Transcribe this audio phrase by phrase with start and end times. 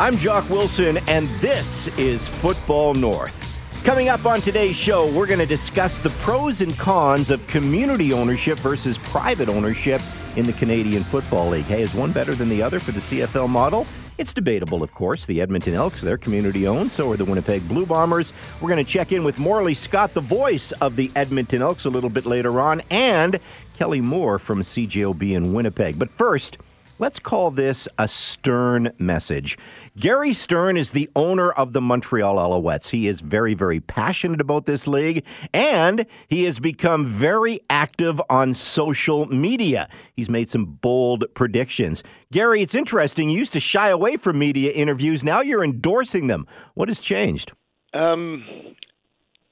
[0.00, 3.54] I'm Jock Wilson, and this is Football North.
[3.84, 8.14] Coming up on today's show, we're going to discuss the pros and cons of community
[8.14, 10.00] ownership versus private ownership
[10.36, 11.66] in the Canadian Football League.
[11.66, 13.86] Hey, is one better than the other for the CFL model?
[14.16, 15.26] It's debatable, of course.
[15.26, 18.32] The Edmonton Elks, they're community owned, so are the Winnipeg Blue Bombers.
[18.62, 21.90] We're going to check in with Morley Scott, the voice of the Edmonton Elks, a
[21.90, 23.38] little bit later on, and
[23.76, 25.98] Kelly Moore from CJOB in Winnipeg.
[25.98, 26.56] But first,
[27.00, 29.56] Let's call this a Stern message.
[29.98, 32.90] Gary Stern is the owner of the Montreal Alouettes.
[32.90, 35.24] He is very, very passionate about this league,
[35.54, 39.88] and he has become very active on social media.
[40.14, 42.02] He's made some bold predictions.
[42.32, 43.30] Gary, it's interesting.
[43.30, 45.24] You used to shy away from media interviews.
[45.24, 46.46] Now you're endorsing them.
[46.74, 47.52] What has changed?
[47.94, 48.44] Um,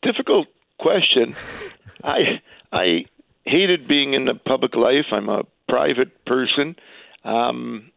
[0.03, 1.34] difficult question.
[2.05, 2.42] I
[2.75, 3.06] I
[3.47, 5.06] hated being in the public life.
[5.12, 6.77] I'm a private person.
[7.24, 7.91] Um,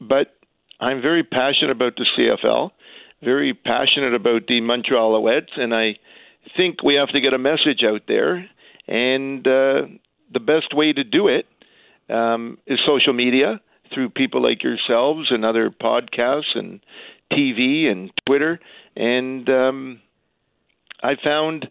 [0.00, 0.34] but
[0.80, 2.70] I'm very passionate about the CFL,
[3.22, 5.96] very passionate about the Montreal Alouettes, and I
[6.56, 8.48] think we have to get a message out there.
[8.88, 9.86] And uh,
[10.32, 11.46] the best way to do it
[12.12, 13.60] um, is social media
[13.94, 16.80] through people like yourselves and other podcasts and
[17.30, 18.58] TV and Twitter.
[18.96, 20.00] And um,
[21.02, 21.68] I found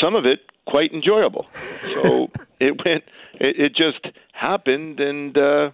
[0.00, 1.46] some of it quite enjoyable.
[1.94, 2.30] So
[2.60, 5.70] it went, it, it just happened, and uh,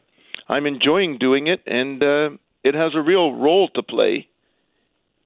[0.48, 2.30] I'm enjoying doing it, and uh,
[2.64, 4.28] it has a real role to play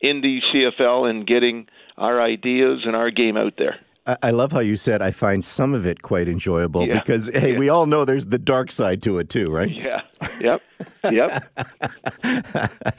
[0.01, 3.79] in the CFL and getting our ideas and our game out there.
[4.05, 6.99] I love how you said I find some of it quite enjoyable yeah.
[6.99, 7.59] because hey, yeah.
[7.59, 9.71] we all know there's the dark side to it too, right?
[9.71, 10.03] Yeah.
[10.41, 10.63] Yep.
[11.05, 11.61] Yep.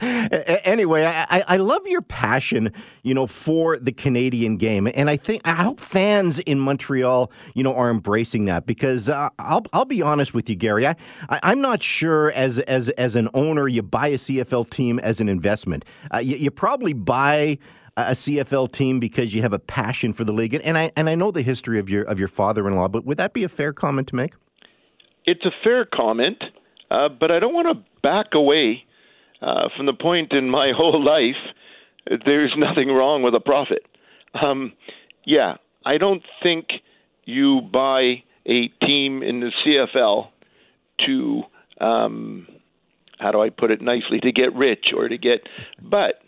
[0.64, 5.42] anyway, I, I love your passion, you know, for the Canadian game, and I think
[5.44, 10.00] I hope fans in Montreal, you know, are embracing that because uh, I'll I'll be
[10.00, 10.96] honest with you, Gary, I,
[11.28, 15.20] I am not sure as as as an owner you buy a CFL team as
[15.20, 15.84] an investment.
[16.12, 17.58] Uh, you, you probably buy
[17.96, 20.54] a CFL team because you have a passion for the league.
[20.54, 23.32] And I and I know the history of your of your father-in-law, but would that
[23.32, 24.34] be a fair comment to make?
[25.24, 26.42] It's a fair comment,
[26.90, 28.84] uh, but I don't want to back away
[29.40, 31.36] uh, from the point in my whole life.
[32.26, 33.86] There's nothing wrong with a profit.
[34.34, 34.72] Um,
[35.24, 35.56] yeah,
[35.86, 36.66] I don't think
[37.24, 40.28] you buy a team in the CFL
[41.06, 41.42] to
[41.80, 42.46] um,
[43.18, 45.48] how do I put it nicely to get rich or to get,
[45.80, 46.23] but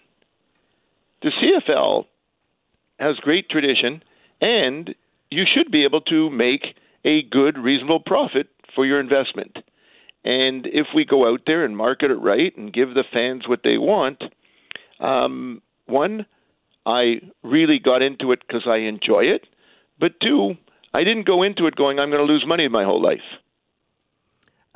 [1.22, 2.04] the CFL
[2.98, 4.02] has great tradition,
[4.40, 4.94] and
[5.30, 9.56] you should be able to make a good, reasonable profit for your investment.
[10.24, 13.60] And if we go out there and market it right and give the fans what
[13.62, 14.22] they want,
[14.98, 16.26] um, one,
[16.84, 19.46] I really got into it because I enjoy it.
[19.98, 20.54] But two,
[20.92, 23.20] I didn't go into it going, I'm going to lose money my whole life.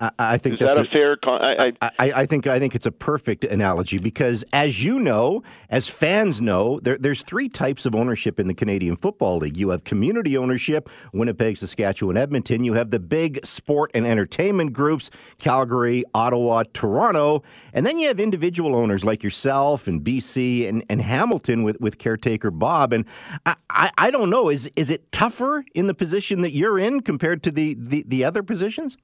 [0.00, 1.16] I, I think is that's that a, a fair.
[1.16, 5.43] Con- I, I, I, think I think it's a perfect analogy because, as you know,
[5.69, 9.56] as fans know, there, there's three types of ownership in the Canadian Football League.
[9.56, 12.65] You have community ownership, Winnipeg, Saskatchewan, Edmonton.
[12.65, 17.43] You have the big sport and entertainment groups, Calgary, Ottawa, Toronto,
[17.75, 21.99] and then you have individual owners like yourself and BC and, and Hamilton with, with
[21.99, 22.94] caretaker Bob.
[22.94, 23.05] And
[23.44, 27.00] I, I, I don't know, is is it tougher in the position that you're in
[27.00, 28.97] compared to the, the, the other positions?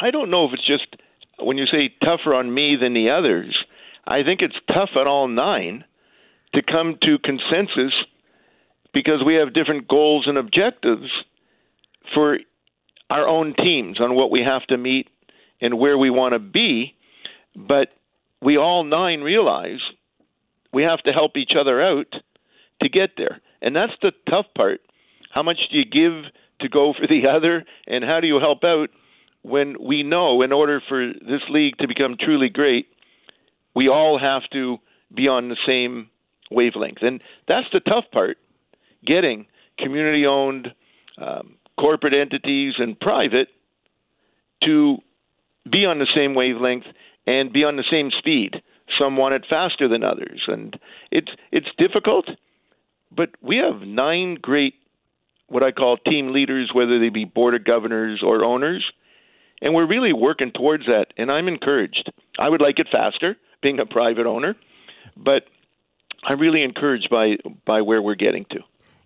[0.00, 0.86] I don't know if it's just
[1.38, 3.56] when you say tougher on me than the others.
[4.06, 5.84] I think it's tough on all nine
[6.54, 7.94] to come to consensus
[8.92, 11.10] because we have different goals and objectives
[12.14, 12.38] for
[13.10, 15.08] our own teams on what we have to meet
[15.60, 16.94] and where we want to be.
[17.54, 17.92] But
[18.40, 19.80] we all nine realize
[20.72, 22.12] we have to help each other out
[22.82, 23.40] to get there.
[23.60, 24.80] And that's the tough part.
[25.30, 26.24] How much do you give
[26.60, 28.90] to go for the other, and how do you help out
[29.42, 32.86] when we know in order for this league to become truly great,
[33.74, 34.78] we all have to
[35.14, 36.10] be on the same
[36.50, 36.98] wavelength.
[37.02, 38.38] And that's the tough part
[39.04, 39.46] getting
[39.78, 40.68] community owned
[41.18, 43.48] um, corporate entities and private
[44.64, 44.98] to
[45.70, 46.86] be on the same wavelength
[47.26, 48.62] and be on the same speed.
[48.98, 50.78] Some want it faster than others, and
[51.12, 52.28] it's it's difficult.
[53.12, 54.74] But we have nine great,
[55.46, 58.84] what I call team leaders, whether they be board of governors or owners,
[59.62, 62.10] and we're really working towards that, and I'm encouraged.
[62.38, 64.56] I would like it faster, being a private owner,
[65.16, 65.44] but
[66.24, 68.60] I'm really encouraged by by where we're getting to.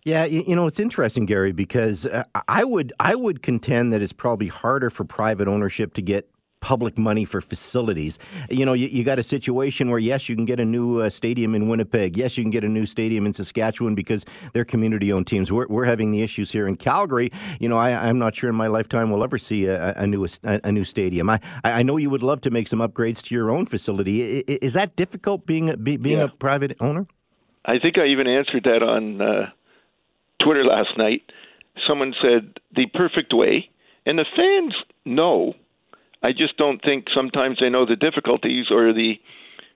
[0.05, 4.13] Yeah, you, know it's interesting, Gary, because uh, I would I would contend that it's
[4.13, 6.29] probably harder for private ownership to get
[6.65, 8.19] public money for facilities.
[8.49, 11.11] You know, you, you got a situation where yes, you can get a new uh,
[11.11, 12.17] stadium in Winnipeg.
[12.17, 14.25] Yes, you can get a new stadium in Saskatchewan because
[14.55, 15.53] they're community-owned teams.
[15.53, 17.31] We're, we're having the issues here in Calgary.
[17.61, 20.25] You know, I, am not sure in my lifetime we'll ever see a, a new
[20.25, 21.29] a, a, new stadium.
[21.29, 24.39] I, I know you would love to make some upgrades to your own facility.
[24.39, 26.25] Is that difficult being be, being yeah.
[26.25, 27.07] a private owner?
[27.67, 29.51] I think I even answered that on uh,
[30.43, 31.31] Twitter last night.
[31.87, 33.69] Someone said the perfect way,
[34.07, 34.75] and the fans
[35.05, 35.53] know.
[36.25, 39.21] I just don't think sometimes they know the difficulties or the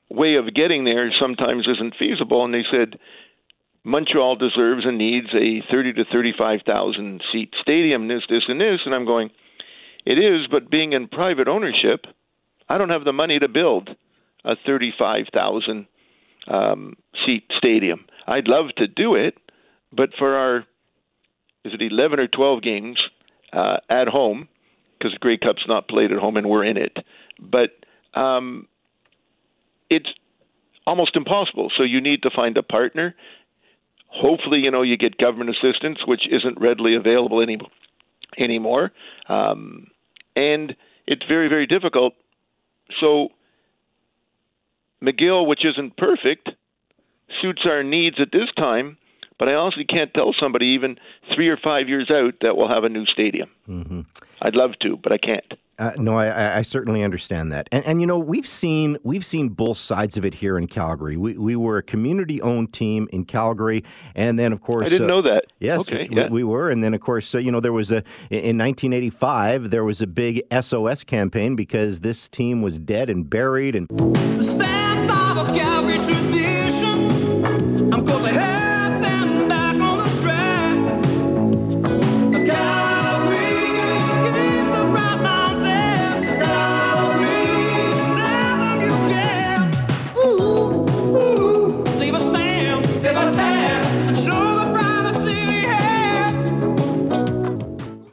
[0.09, 2.43] way of getting there sometimes isn't feasible.
[2.43, 2.99] And they said
[3.85, 8.81] Montreal deserves and needs a 30 to 35,000 seat stadium, this, this, and this.
[8.87, 9.29] And I'm going,
[10.06, 12.06] it is, but being in private ownership,
[12.67, 13.91] I don't have the money to build
[14.43, 15.87] a 35,000
[16.50, 16.97] um,
[17.27, 18.06] seat stadium.
[18.27, 19.35] I'd love to do it,
[19.93, 20.59] but for our
[21.67, 22.99] is it 11 or 12 games
[23.53, 24.49] uh, at home
[24.99, 26.97] because the Grey Cup's not played at home and we're in it,
[27.39, 27.71] but
[28.15, 28.67] um,
[29.91, 30.09] it's
[30.87, 31.71] almost impossible.
[31.77, 33.15] So you need to find a partner.
[34.09, 37.59] Hopefully, you know you get government assistance, which isn't readily available any,
[38.39, 38.93] anymore,
[39.29, 39.89] um,
[40.35, 40.75] and
[41.06, 42.15] it's very very difficult.
[43.00, 43.29] So
[45.03, 46.50] McGill, which isn't perfect,
[47.41, 48.97] suits our needs at this time.
[49.39, 50.99] But I honestly can't tell somebody even
[51.35, 53.49] three or five years out that we'll have a new stadium.
[53.69, 54.00] Mm-hmm.
[54.43, 55.55] I'd love to, but I can't.
[55.79, 59.49] Uh, no, I, I, certainly understand that, and, and you know we've seen we've seen
[59.49, 61.17] both sides of it here in Calgary.
[61.17, 63.85] We we were a community-owned team in Calgary,
[64.17, 65.44] and then of course I didn't uh, know that.
[65.61, 66.29] Yes, okay, we, yeah.
[66.31, 69.85] we, were, and then of course uh, you know there was a in 1985 there
[69.85, 73.88] was a big SOS campaign because this team was dead and buried and.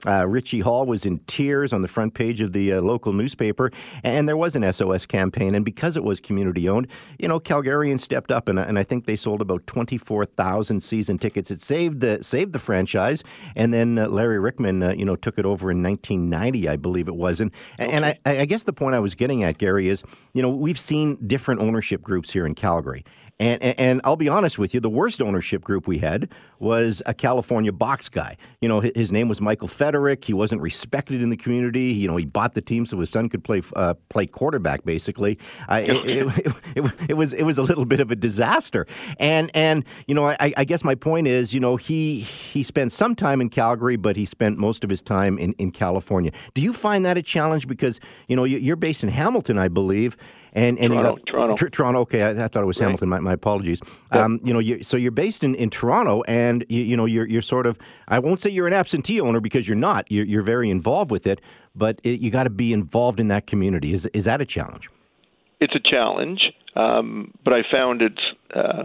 [0.08, 3.72] Uh, Richie Hall was in tears on the front page of the uh, local newspaper,
[4.04, 5.56] and there was an SOS campaign.
[5.56, 6.88] And because it was community owned,
[7.20, 11.52] you know, Calgarians stepped up, and, and I think they sold about 24,000 season tickets.
[11.52, 13.24] It saved the saved the franchise,
[13.56, 17.08] and then uh, Larry Ryckman, uh, you know, took it over in 1990, I believe
[17.08, 17.40] it was.
[17.40, 17.92] And okay.
[17.92, 20.04] and I, I guess the point I was getting at, Gary, is
[20.34, 23.04] you know we've seen different ownership groups here in Calgary.
[23.38, 26.30] And, and, and I'll be honest with you, the worst ownership group we had
[26.60, 28.38] was a California box guy.
[28.62, 30.24] You know, his name was Michael Feterik.
[30.24, 31.88] He wasn't respected in the community.
[31.88, 34.86] You know, he bought the team so his son could play uh, play quarterback.
[34.86, 35.38] Basically,
[35.70, 38.88] it, it, it, it, was it was a little bit of a disaster.
[39.20, 42.94] And and you know, I, I guess my point is, you know, he he spent
[42.94, 46.32] some time in Calgary, but he spent most of his time in, in California.
[46.54, 47.68] Do you find that a challenge?
[47.68, 50.16] Because you know, you're based in Hamilton, I believe.
[50.56, 51.56] And, and Toronto, got, Toronto.
[51.58, 52.00] Tr- Toronto.
[52.02, 52.86] Okay, I, I, thought it was right.
[52.86, 53.10] Hamilton.
[53.10, 53.82] My, my apologies.
[54.12, 57.28] Um, you know, you, so you're based in, in Toronto, and you, you know you're
[57.28, 57.78] you're sort of.
[58.08, 60.10] I won't say you're an absentee owner because you're not.
[60.10, 61.42] You're, you're very involved with it,
[61.76, 63.94] but it, you got to be involved in that community.
[63.94, 64.90] Is is that a challenge?
[65.60, 68.22] It's a challenge, um, but I found it's
[68.54, 68.84] uh,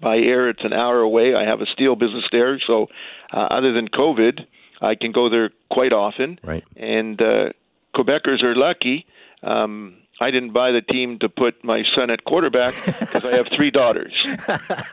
[0.00, 0.48] by air.
[0.48, 1.34] It's an hour away.
[1.34, 2.86] I have a steel business there, so
[3.30, 4.40] uh, other than COVID,
[4.80, 6.38] I can go there quite often.
[6.42, 6.64] Right.
[6.76, 7.50] And uh,
[7.94, 9.04] Quebecers are lucky.
[9.42, 13.46] Um, I didn't buy the team to put my son at quarterback because I have
[13.54, 14.14] three daughters.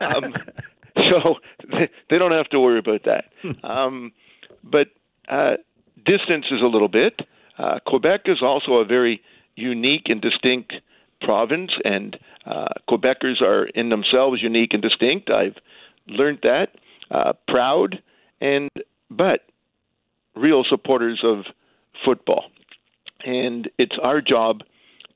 [0.01, 0.33] Um,
[1.09, 1.35] so
[2.09, 3.25] they don't have to worry about that.
[3.63, 4.11] Um,
[4.61, 4.88] but
[5.29, 5.53] uh,
[6.05, 7.21] distance is a little bit.
[7.57, 9.21] Uh, Quebec is also a very
[9.55, 10.73] unique and distinct
[11.21, 15.29] province, and uh, Quebecers are in themselves unique and distinct.
[15.29, 15.55] I've
[16.07, 16.69] learned that.
[17.09, 18.01] Uh, proud
[18.41, 18.69] and
[19.09, 19.41] but
[20.35, 21.45] real supporters of
[22.05, 22.45] football,
[23.25, 24.61] and it's our job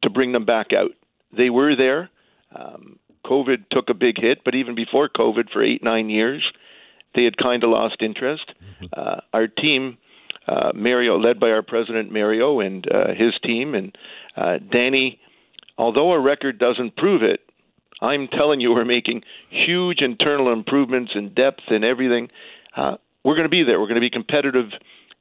[0.03, 0.91] to bring them back out.
[1.35, 2.09] They were there.
[2.55, 6.43] Um, COVID took a big hit, but even before COVID, for eight, nine years,
[7.15, 8.51] they had kind of lost interest.
[8.63, 8.85] Mm-hmm.
[8.95, 9.97] Uh, our team,
[10.47, 13.97] uh, Mario, led by our president Mario and uh, his team, and
[14.37, 15.19] uh, Danny,
[15.77, 17.39] although our record doesn't prove it,
[18.01, 22.29] I'm telling you, we're making huge internal improvements in depth and everything.
[22.75, 23.79] Uh, we're going to be there.
[23.79, 24.69] We're going to be competitive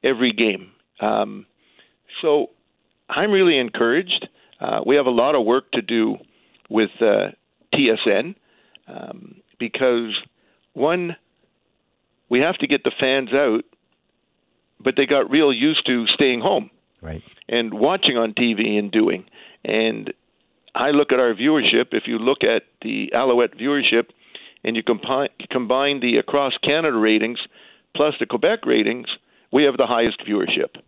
[0.03, 0.71] every game.
[1.01, 1.45] Um,
[2.21, 2.51] so
[3.09, 4.27] I'm really encouraged.
[4.59, 6.17] Uh, we have a lot of work to do
[6.69, 7.31] with uh,
[7.73, 8.35] TSN
[8.87, 10.13] um, because
[10.73, 11.15] one,
[12.29, 13.63] we have to get the fans out,
[14.79, 16.69] but they got real used to staying home
[17.01, 17.21] right.
[17.47, 19.25] and watching on TV and doing.
[19.63, 20.13] And
[20.73, 21.87] I look at our viewership.
[21.91, 24.09] If you look at the Alouette viewership,
[24.65, 27.39] and you combine combine the across Canada ratings
[27.95, 29.07] plus the Quebec ratings,
[29.53, 30.81] we have the highest viewership.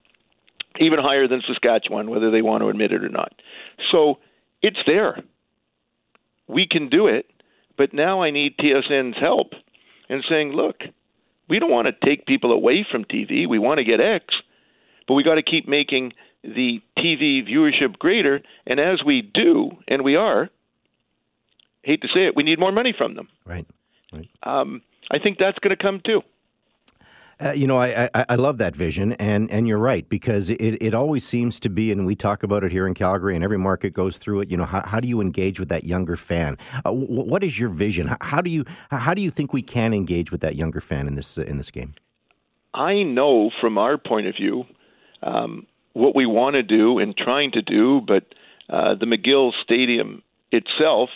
[0.79, 3.33] Even higher than Saskatchewan, whether they want to admit it or not.
[3.91, 4.19] So
[4.61, 5.23] it's there.
[6.47, 7.29] We can do it,
[7.77, 9.53] but now I need TSN's help
[10.09, 10.77] in saying, look,
[11.49, 13.47] we don't want to take people away from TV.
[13.47, 14.25] We want to get X,
[15.07, 18.39] but we got to keep making the TV viewership greater.
[18.65, 20.49] And as we do, and we are,
[21.83, 23.27] hate to say it, we need more money from them.
[23.45, 23.65] Right.
[24.11, 24.29] right.
[24.43, 26.21] Um, I think that's going to come too.
[27.39, 30.59] Uh, you know, I, I, I love that vision, and, and you're right because it,
[30.59, 33.59] it always seems to be, and we talk about it here in Calgary, and every
[33.59, 34.49] market goes through it.
[34.49, 36.57] You know, how, how do you engage with that younger fan?
[36.77, 38.15] Uh, w- what is your vision?
[38.21, 41.13] How do you how do you think we can engage with that younger fan in
[41.13, 41.93] this uh, in this game?
[42.73, 44.65] I know from our point of view
[45.21, 48.23] um, what we want to do and trying to do, but
[48.69, 51.09] uh, the McGill Stadium itself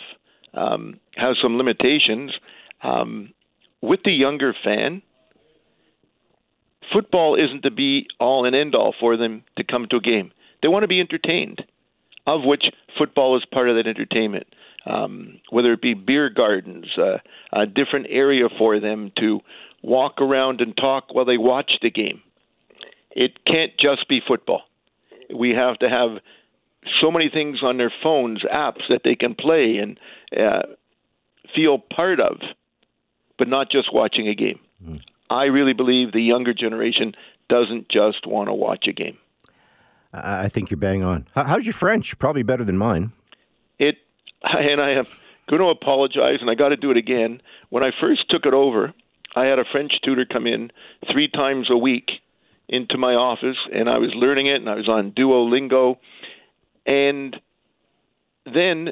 [0.54, 2.32] um, has some limitations.
[2.82, 3.32] Um,
[3.80, 5.02] with the younger fan,
[6.92, 10.32] football isn't to be all and end all for them to come to a game.
[10.60, 11.62] They want to be entertained,
[12.26, 12.64] of which
[12.98, 14.46] football is part of that entertainment.
[14.84, 17.18] Um, whether it be beer gardens, uh,
[17.52, 19.40] a different area for them to
[19.82, 22.20] walk around and talk while they watch the game.
[23.12, 24.62] It can't just be football.
[25.32, 26.18] We have to have
[27.00, 30.00] so many things on their phones, apps that they can play and
[30.36, 30.62] uh,
[31.54, 32.38] feel part of,
[33.38, 34.58] but not just watching a game.
[35.32, 37.14] I really believe the younger generation
[37.48, 39.16] doesn't just want to watch a game.
[40.12, 41.26] I think you're bang on.
[41.34, 42.18] How's your French?
[42.18, 43.12] Probably better than mine.
[43.78, 43.96] It,
[44.42, 45.06] and I am
[45.48, 47.40] going to apologize, and I got to do it again.
[47.70, 48.92] When I first took it over,
[49.34, 50.70] I had a French tutor come in
[51.10, 52.10] three times a week
[52.68, 55.96] into my office, and I was learning it, and I was on Duolingo,
[56.84, 57.36] and
[58.44, 58.90] then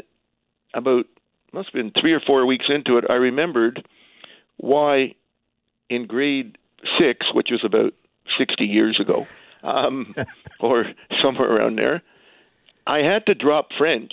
[0.73, 1.05] about
[1.53, 3.87] must have been three or four weeks into it, I remembered
[4.57, 5.17] why
[5.91, 6.57] in grade
[6.99, 7.93] six, which was about
[8.39, 9.27] 60 years ago,
[9.63, 10.15] um,
[10.61, 10.87] or
[11.21, 12.03] somewhere around there,
[12.87, 14.13] I had to drop French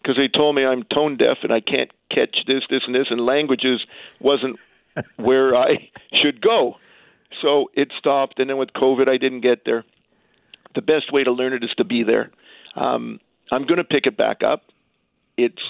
[0.00, 3.08] because they told me I'm tone deaf and I can't catch this, this, and this,
[3.10, 3.84] and languages
[4.20, 4.60] wasn't
[5.16, 5.90] where I
[6.22, 6.76] should go.
[7.42, 9.84] So it stopped, and then with COVID, I didn't get there.
[10.74, 12.30] The best way to learn it is to be there.
[12.76, 13.18] Um,
[13.50, 14.62] I'm going to pick it back up.
[15.36, 15.62] It's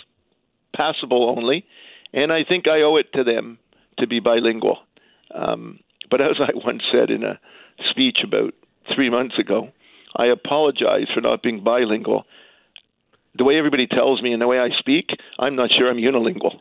[0.74, 1.64] passable only,
[2.12, 3.58] and I think I owe it to them
[3.98, 4.78] to be bilingual.
[5.36, 7.38] Um, but as I once said in a
[7.90, 8.54] speech about
[8.94, 9.68] three months ago,
[10.16, 12.24] I apologize for not being bilingual.
[13.36, 16.58] The way everybody tells me and the way I speak, I'm not sure I'm unilingual.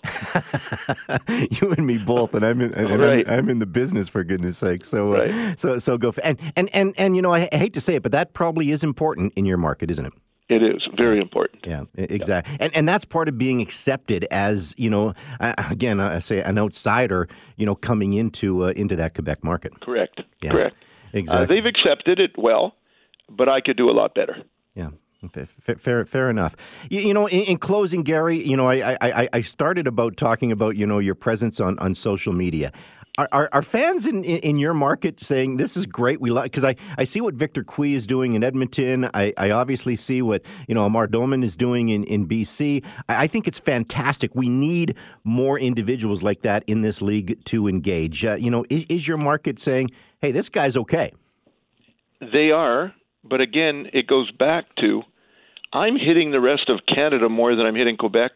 [1.62, 3.26] you and me both, and I'm in, and right.
[3.30, 4.84] I'm, I'm, in the business for goodness sake.
[4.84, 5.60] So, uh, right.
[5.60, 6.12] so, so go.
[6.12, 8.34] For, and and and and you know, I, I hate to say it, but that
[8.34, 10.14] probably is important in your market, isn't it?
[10.48, 11.66] It is very important.
[11.66, 12.54] Yeah, exactly.
[12.54, 12.66] Yeah.
[12.66, 17.28] And and that's part of being accepted as you know, again, I say an outsider,
[17.56, 19.80] you know, coming into uh, into that Quebec market.
[19.82, 20.22] Correct.
[20.44, 20.52] Yeah.
[20.52, 20.76] Correct.
[21.14, 21.44] Exactly.
[21.44, 22.76] Uh, they've accepted it well,
[23.30, 24.44] but I could do a lot better.
[24.76, 24.90] Yeah.
[25.34, 26.56] Fair, fair, fair enough.
[26.90, 30.52] You, you know, in, in, closing, Gary, you know, I, I, I started about talking
[30.52, 32.72] about you know your presence on, on social media.
[33.18, 36.20] Are, are, are, fans in, in, your market saying this is great?
[36.20, 39.10] We like because I, I see what Victor Cui is doing in Edmonton.
[39.14, 42.84] I, I obviously see what you know Amar Doman is doing in, in BC.
[43.08, 44.36] I, I think it's fantastic.
[44.36, 48.26] We need more individuals like that in this league to engage.
[48.26, 51.14] Uh, you know, is, is your market saying, "Hey, this guy's okay"?
[52.20, 52.94] They are,
[53.24, 55.04] but again, it goes back to
[55.72, 58.32] I'm hitting the rest of Canada more than I'm hitting Quebec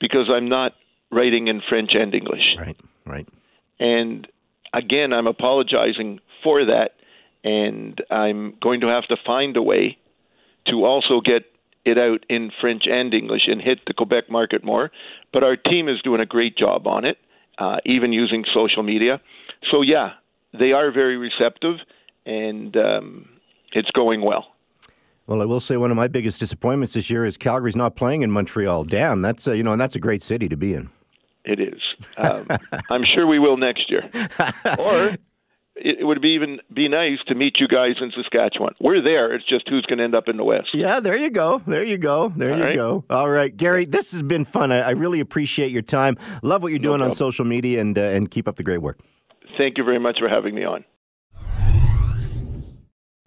[0.00, 0.72] because I'm not
[1.12, 2.56] writing in French and English.
[2.58, 2.76] Right.
[3.06, 3.28] Right.
[3.80, 4.28] And
[4.72, 6.90] again, I'm apologizing for that,
[7.42, 9.98] and I'm going to have to find a way
[10.66, 11.46] to also get
[11.84, 14.90] it out in French and English and hit the Quebec market more.
[15.32, 17.16] But our team is doing a great job on it,
[17.58, 19.20] uh, even using social media.
[19.70, 20.12] So, yeah,
[20.58, 21.76] they are very receptive,
[22.26, 23.28] and um,
[23.72, 24.48] it's going well.
[25.26, 28.22] Well, I will say one of my biggest disappointments this year is Calgary's not playing
[28.22, 28.84] in Montreal.
[28.84, 30.90] Damn, that's uh, you know, and that's a great city to be in.
[31.44, 31.80] It is.
[32.16, 32.46] Um,
[32.90, 34.10] I'm sure we will next year.
[34.78, 35.16] or
[35.82, 38.74] it would be even be nice to meet you guys in Saskatchewan.
[38.80, 39.34] We're there.
[39.34, 40.68] It's just who's going to end up in the West.
[40.74, 41.62] Yeah, there you go.
[41.66, 42.32] There you go.
[42.36, 42.74] There All you right.
[42.74, 43.04] go.
[43.08, 44.72] All right, Gary, this has been fun.
[44.72, 46.18] I, I, really appreciate your time.
[46.42, 48.82] Love what you're doing no on social media, and uh, and keep up the great
[48.82, 49.00] work.
[49.56, 50.84] Thank you very much for having me on.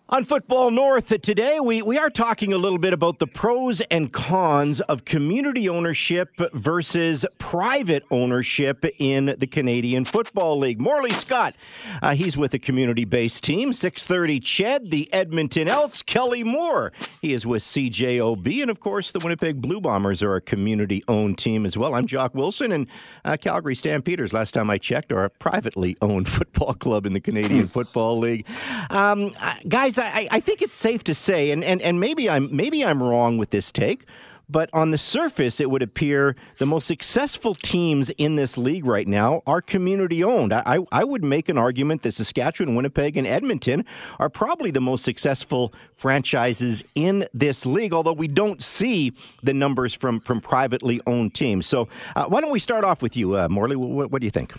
[0.09, 4.11] On Football North today, we, we are talking a little bit about the pros and
[4.11, 10.79] cons of community ownership versus private ownership in the Canadian Football League.
[10.79, 11.55] Morley Scott,
[12.01, 13.71] uh, he's with a community-based team.
[13.71, 16.01] 630 Ched, the Edmonton Elks.
[16.01, 16.91] Kelly Moore,
[17.21, 18.61] he is with CJOB.
[18.61, 21.95] And, of course, the Winnipeg Blue Bombers are a community-owned team as well.
[21.95, 22.87] I'm Jock Wilson, and
[23.23, 27.21] uh, Calgary Stampeders, last time I checked, are a privately owned football club in the
[27.21, 28.45] Canadian Football League.
[28.89, 32.29] Um, uh, guys, guys, I, I think it's safe to say, and, and, and maybe
[32.29, 34.05] I'm maybe I'm wrong with this take,
[34.49, 39.07] but on the surface, it would appear the most successful teams in this league right
[39.07, 40.53] now are community owned.
[40.53, 43.85] I, I would make an argument that Saskatchewan, Winnipeg, and Edmonton
[44.19, 49.93] are probably the most successful franchises in this league, although we don't see the numbers
[49.93, 51.65] from, from privately owned teams.
[51.65, 53.75] So, uh, why don't we start off with you, uh, Morley?
[53.75, 54.53] What, what do you think?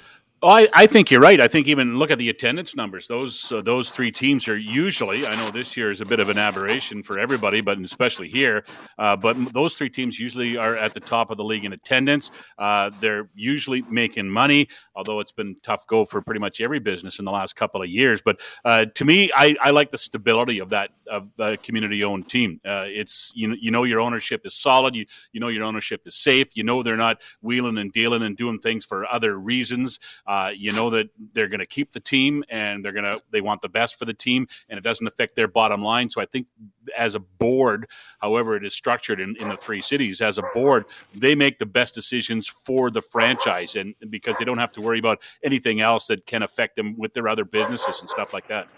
[0.44, 1.40] Oh, I, I, think you're right.
[1.40, 3.08] I think even look at the attendance numbers.
[3.08, 5.26] Those uh, those three teams are usually.
[5.26, 8.62] I know this year is a bit of an aberration for everybody, but especially here.
[8.98, 12.30] Uh, but those three teams usually are at the top of the league in attendance.
[12.58, 17.18] Uh, they're usually making money, although it's been tough go for pretty much every business
[17.18, 18.20] in the last couple of years.
[18.20, 22.28] But uh, to me, I, I, like the stability of that of the community owned
[22.28, 22.60] team.
[22.66, 24.94] Uh, it's you know you know your ownership is solid.
[24.94, 26.48] You you know your ownership is safe.
[26.52, 29.98] You know they're not wheeling and dealing and doing things for other reasons.
[30.26, 33.40] Uh, you know that they're going to keep the team and they're going to they
[33.40, 36.10] want the best for the team, and it doesn't affect their bottom line.
[36.10, 36.48] So I think
[36.96, 37.86] as a board,
[38.18, 41.66] however it is structured in, in the three cities, as a board, they make the
[41.66, 46.06] best decisions for the franchise, and because they don't have to worry about anything else
[46.06, 48.68] that can affect them with their other businesses and stuff like that.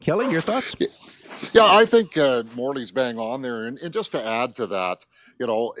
[0.00, 0.74] Kelly, your thoughts?
[1.52, 5.04] Yeah, I think uh, Morley's bang on there, and, and just to add to that,
[5.38, 5.74] you know,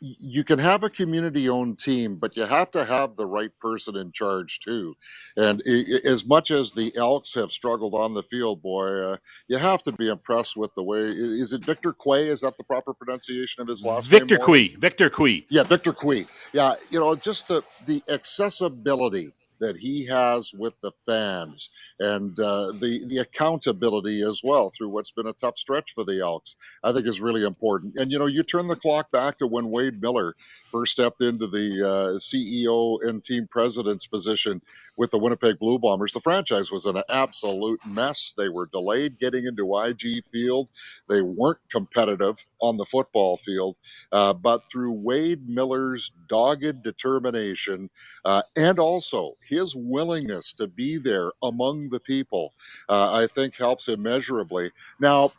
[0.00, 3.96] you can have a community owned team, but you have to have the right person
[3.96, 4.94] in charge too.
[5.36, 5.62] And
[6.04, 9.16] as much as the Elks have struggled on the field, boy, uh,
[9.48, 11.00] you have to be impressed with the way.
[11.00, 12.28] Is it Victor Quay?
[12.28, 14.46] Is that the proper pronunciation of his last Victor name?
[14.46, 14.76] Victor Quay.
[14.76, 15.46] Victor Quay.
[15.48, 16.26] Yeah, Victor Quay.
[16.52, 22.72] Yeah, you know, just the the accessibility that he has with the fans and uh,
[22.72, 26.92] the the accountability as well through what's been a tough stretch for the Elks, I
[26.92, 27.94] think is really important.
[27.96, 30.34] And you know, you turn the clock back to when Wade Miller
[30.70, 34.62] first stepped into the uh, CEO and team president's position
[35.00, 36.12] with the Winnipeg Blue Bombers.
[36.12, 38.34] The franchise was an absolute mess.
[38.36, 40.68] They were delayed getting into IG Field.
[41.08, 43.78] They weren't competitive on the football field.
[44.12, 47.88] Uh, but through Wade Miller's dogged determination
[48.26, 52.52] uh, and also his willingness to be there among the people,
[52.90, 54.70] uh, I think helps immeasurably.
[55.00, 55.32] Now,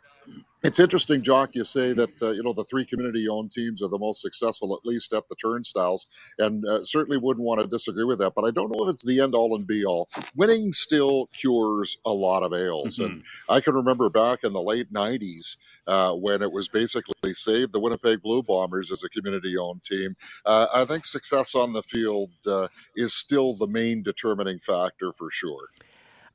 [0.62, 1.54] it's interesting, Jock.
[1.54, 4.86] You say that uh, you know the three community-owned teams are the most successful, at
[4.86, 6.06] least at the turnstiles,
[6.38, 8.34] and uh, certainly wouldn't want to disagree with that.
[8.34, 10.08] But I don't know if it's the end-all and be-all.
[10.36, 13.04] Winning still cures a lot of ails, mm-hmm.
[13.04, 17.72] and I can remember back in the late '90s uh, when it was basically saved
[17.72, 20.16] the Winnipeg Blue Bombers as a community-owned team.
[20.46, 25.30] Uh, I think success on the field uh, is still the main determining factor for
[25.30, 25.68] sure.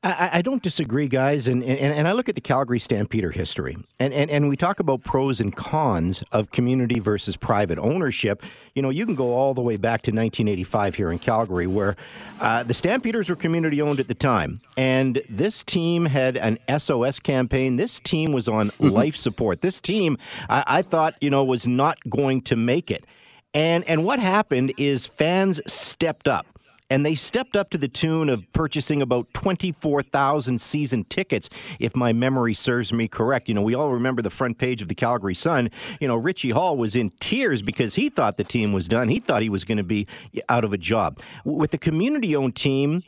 [0.08, 3.78] I, I, don't disagree, guys, and, and and I look at the Calgary Stampeder history,
[4.00, 8.42] and, and and we talk about pros and cons of community versus private ownership.
[8.74, 11.98] You know, you can go all the way back to 1985 here in Calgary, where
[12.40, 17.20] uh, the Stampeders were community owned at the time, and this team had an SOS
[17.20, 17.76] campaign.
[17.76, 18.90] This team was on mm-hmm.
[18.90, 19.62] life support.
[19.62, 20.18] This team,
[20.50, 23.06] I, I thought, you know, was not going to make it.
[23.54, 26.46] And and what happened is fans stepped up
[26.90, 32.14] and they stepped up to the tune of purchasing about 24,000 season tickets, if my
[32.14, 33.50] memory serves me correct.
[33.50, 35.70] You know, we all remember the front page of the Calgary Sun.
[36.00, 39.10] You know, Richie Hall was in tears because he thought the team was done.
[39.10, 40.08] He thought he was going to be
[40.50, 41.20] out of a job.
[41.44, 43.04] With the community owned team,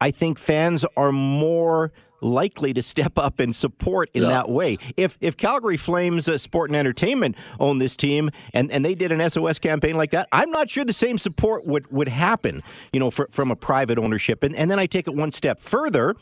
[0.00, 1.92] I think fans are more
[2.22, 4.28] likely to step up and support in yeah.
[4.28, 4.78] that way.
[4.96, 9.12] If if Calgary Flames uh, Sport and Entertainment own this team and, and they did
[9.12, 13.00] an SOS campaign like that, I'm not sure the same support would, would happen, you
[13.00, 14.42] know, for, from a private ownership.
[14.42, 16.14] And, and then I take it one step further.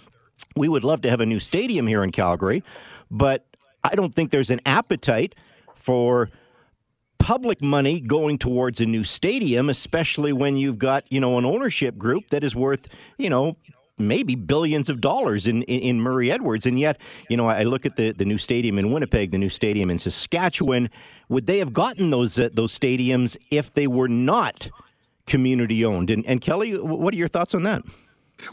[0.56, 2.64] We would love to have a new stadium here in Calgary,
[3.10, 3.46] but
[3.84, 5.34] I don't think there's an appetite
[5.74, 6.30] for
[7.18, 11.98] public money going towards a new stadium, especially when you've got, you know, an ownership
[11.98, 13.56] group that is worth, you know,
[14.00, 16.66] maybe billions of dollars in, in, in, Murray Edwards.
[16.66, 19.48] And yet, you know, I look at the, the new stadium in Winnipeg, the new
[19.48, 20.90] stadium in Saskatchewan.
[21.28, 24.70] Would they have gotten those uh, those stadiums if they were not
[25.26, 26.10] community owned?
[26.10, 27.82] And, and Kelly, what are your thoughts on that?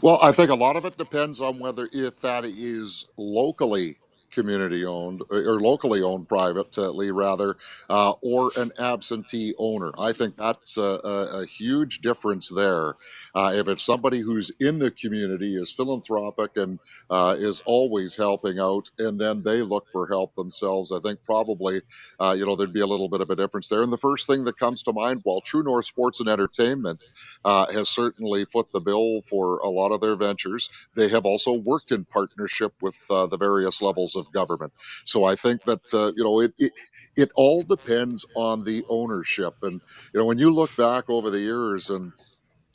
[0.02, 3.98] Well, I think a lot of it depends on whether if that is locally
[4.30, 7.56] community owned or locally owned privately rather,
[7.88, 9.92] uh, or an absentee owner.
[9.98, 12.94] I think that's a, a, a huge difference there.
[13.34, 16.78] Uh, if it's somebody who's in the community, is philanthropic, and
[17.10, 21.82] uh, is always helping out, and then they look for help themselves, I think probably
[22.20, 23.82] uh, you know there'd be a little bit of a difference there.
[23.82, 27.04] And the first thing that comes to mind, while True North Sports and Entertainment
[27.44, 31.52] uh, has certainly foot the bill for a lot of their ventures, they have also
[31.52, 34.72] worked in partnership with uh, the various levels of government.
[35.06, 36.72] So I think that uh, you know it, it
[37.16, 39.82] it all depends on the ownership, and
[40.14, 42.12] you know when you look back over the years and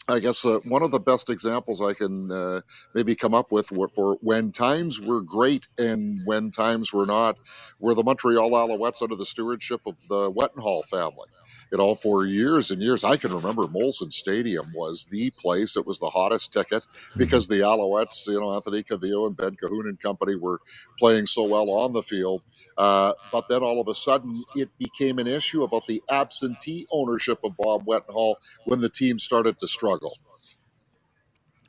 [0.08, 2.62] I guess uh, one of the best examples I can uh,
[2.94, 7.38] maybe come up with for when times were great and when times were not
[7.80, 11.28] were the Montreal Alouettes under the stewardship of the Wetenhall family
[11.74, 13.04] you know, for years and years.
[13.04, 15.76] I can remember Molson Stadium was the place.
[15.76, 17.18] It was the hottest ticket mm-hmm.
[17.18, 20.62] because the Alouettes, you know, Anthony Calvillo and Ben Cahoon and company were
[21.00, 22.44] playing so well on the field.
[22.78, 27.40] Uh, but then all of a sudden, it became an issue about the absentee ownership
[27.44, 30.16] of Bob Wetenhall when the team started to struggle.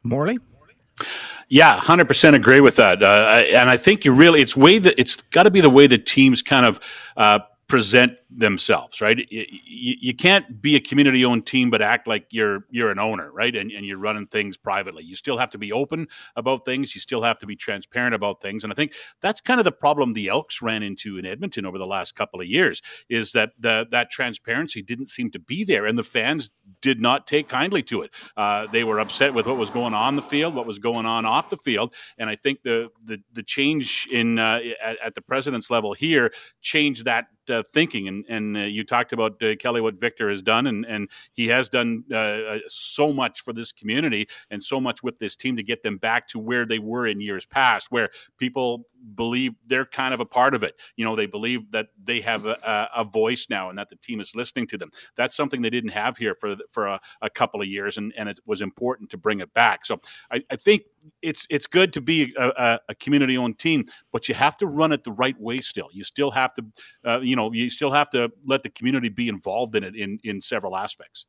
[0.03, 0.37] Morley?
[1.49, 5.01] Yeah, hundred percent agree with that, uh, and I think you really it's way that
[5.01, 6.79] it's got to be the way the teams kind of
[7.17, 9.19] uh, present themselves, right?
[9.31, 9.45] You,
[10.01, 13.55] you, can't be a community owned team but act like you're you're an owner, right?
[13.55, 15.05] And, and you're running things privately.
[15.05, 16.95] You still have to be open about things.
[16.95, 18.65] You still have to be transparent about things.
[18.65, 21.79] And I think that's kind of the problem the Elks ran into in Edmonton over
[21.79, 25.87] the last couple of years is that the, that transparency didn't seem to be there,
[25.87, 28.13] and the fans did not take kindly to it.
[28.37, 31.25] Uh, they were upset with what was going on the field, what was going on
[31.25, 35.21] off the field, and I think the the, the change in uh, at, at the
[35.21, 38.09] president's level here changed that uh, thinking.
[38.09, 41.47] And and uh, you talked about uh, Kelly what Victor has done, and and he
[41.49, 45.57] has done uh, uh, so much for this community and so much with this team
[45.57, 49.85] to get them back to where they were in years past, where people believe they're
[49.85, 50.75] kind of a part of it.
[50.97, 54.21] You know, they believe that they have a, a voice now and that the team
[54.21, 54.91] is listening to them.
[55.17, 58.29] That's something they didn't have here for for a, a couple of years, and, and
[58.29, 59.85] it was important to bring it back.
[59.85, 60.83] So I, I think
[61.23, 64.93] it's it's good to be a, a community owned team, but you have to run
[64.93, 65.61] it the right way.
[65.61, 66.65] Still, you still have to,
[67.05, 68.14] uh, you know, you still have to
[68.47, 71.27] let the community be involved in it in in several aspects.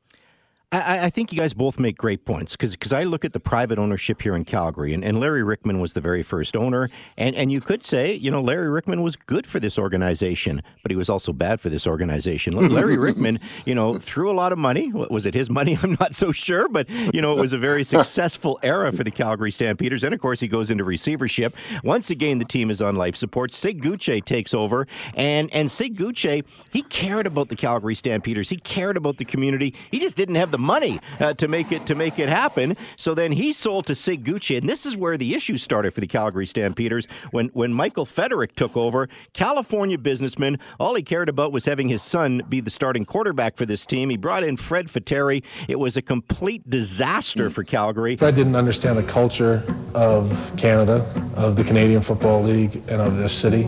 [0.72, 3.78] I, I, think you guys both make great points because I look at the private
[3.78, 7.52] ownership here in Calgary, and, and Larry Ryckman was the very first owner, and, and
[7.52, 11.08] you could say, you know, Larry Ryckman was good for this organization, but he was
[11.08, 12.68] also bad for this organization.
[12.68, 14.90] Larry Ryckman, you know, threw a lot of money.
[14.92, 15.78] Was it his money?
[15.84, 19.12] I'm not so sure, but you know, it was a very successful era for the
[19.12, 21.54] Calgary Stampeders, and of course, he goes into receivership.
[21.84, 23.54] Once again, the team is on life support.
[23.54, 28.50] Sig Gutsche takes over, and and Sig Gutsche, he cared about the Calgary Stampeders.
[28.50, 29.72] He cared about the community.
[29.92, 32.76] He just didn't have the the money uh, to make it to make it happen.
[32.96, 36.00] So then he sold to Sig Gutsche, and this is where the issue started for
[36.00, 39.08] the Calgary Stampeders when when Michael Feterik took over.
[39.34, 43.66] California businessman, all he cared about was having his son be the starting quarterback for
[43.66, 44.08] this team.
[44.08, 45.42] He brought in Fred Fateri.
[45.68, 48.16] It was a complete disaster for Calgary.
[48.22, 49.62] I didn't understand the culture
[49.94, 53.66] of Canada, of the Canadian Football League, and of this city.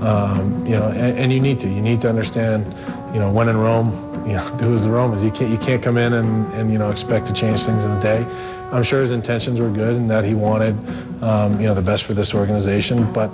[0.00, 1.68] Um, you know, and, and you need to.
[1.68, 2.64] You need to understand.
[3.12, 5.22] You know, when in Rome, you know, do as the Romans.
[5.22, 7.90] You can't you can't come in and, and you know expect to change things in
[7.90, 8.26] a day.
[8.70, 10.74] I'm sure his intentions were good and that he wanted
[11.22, 13.30] um, you know the best for this organization, but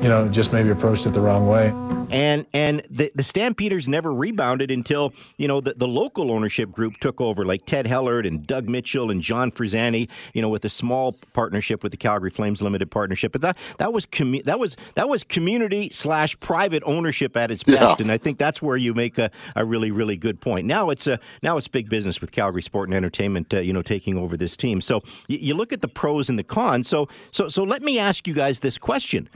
[0.00, 1.72] you know, just maybe approached it the wrong way.
[2.10, 6.98] And and the, the Stampeders never rebounded until, you know, the, the local ownership group
[7.00, 10.68] took over, like Ted Hellard and Doug Mitchell and John Forzani, you know, with a
[10.68, 13.32] small partnership with the Calgary Flames Limited Partnership.
[13.32, 17.64] But that that was commu- that was that was community slash private ownership at its
[17.64, 17.98] best.
[17.98, 18.04] Yeah.
[18.04, 20.66] And I think that's where you make a, a really, really good point.
[20.66, 23.82] Now it's a now it's big business with Calgary Sport and Entertainment, uh, you know,
[23.82, 24.80] taking over this team.
[24.80, 26.88] So you, you look at the pros and the cons.
[26.88, 29.28] So so so let me ask you guys this question.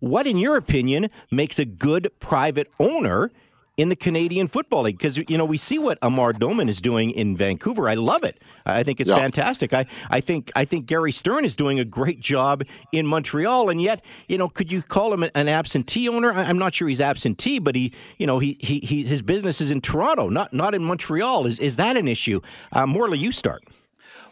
[0.00, 3.30] What, in your opinion, makes a good private owner
[3.76, 4.98] in the Canadian Football League?
[4.98, 7.88] Because you know we see what Amar Doman is doing in Vancouver.
[7.88, 8.40] I love it.
[8.66, 9.16] I think it's yeah.
[9.16, 9.72] fantastic.
[9.72, 13.80] I, I think I think Gary Stern is doing a great job in Montreal, and
[13.80, 16.32] yet you know could you call him an absentee owner?
[16.32, 19.70] I'm not sure he's absentee, but he you know he he, he his business is
[19.70, 21.46] in Toronto, not not in Montreal.
[21.46, 22.40] Is is that an issue?
[22.72, 23.64] Uh, Morley, you start.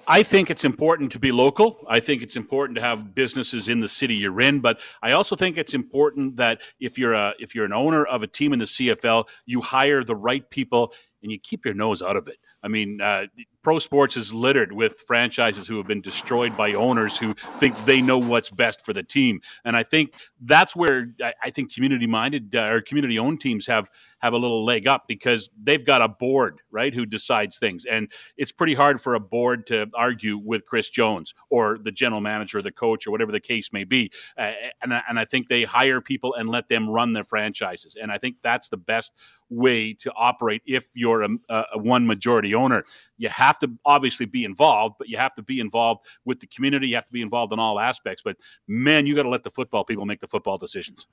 [0.08, 1.84] I think it's important to be local.
[1.88, 5.34] I think it's important to have businesses in the city you're in, but I also
[5.34, 8.60] think it's important that if you're a if you're an owner of a team in
[8.60, 10.92] the CFL, you hire the right people
[11.22, 12.36] and you keep your nose out of it.
[12.62, 13.26] I mean, uh,
[13.62, 18.00] pro sports is littered with franchises who have been destroyed by owners who think they
[18.00, 22.06] know what's best for the team, and I think that's where I, I think community
[22.06, 26.02] minded uh, or community owned teams have have a little leg up because they've got
[26.02, 30.38] a board right who decides things, and it's pretty hard for a board to argue
[30.38, 33.84] with Chris Jones or the general manager, or the coach, or whatever the case may
[33.84, 34.52] be, uh,
[34.82, 38.18] and and I think they hire people and let them run their franchises, and I
[38.18, 39.12] think that's the best
[39.48, 42.84] way to operate if you're a, a one majority owner
[43.18, 46.88] you have to obviously be involved, but you have to be involved with the community.
[46.88, 48.22] You have to be involved in all aspects.
[48.22, 48.36] But
[48.68, 51.06] man, you got to let the football people make the football decisions.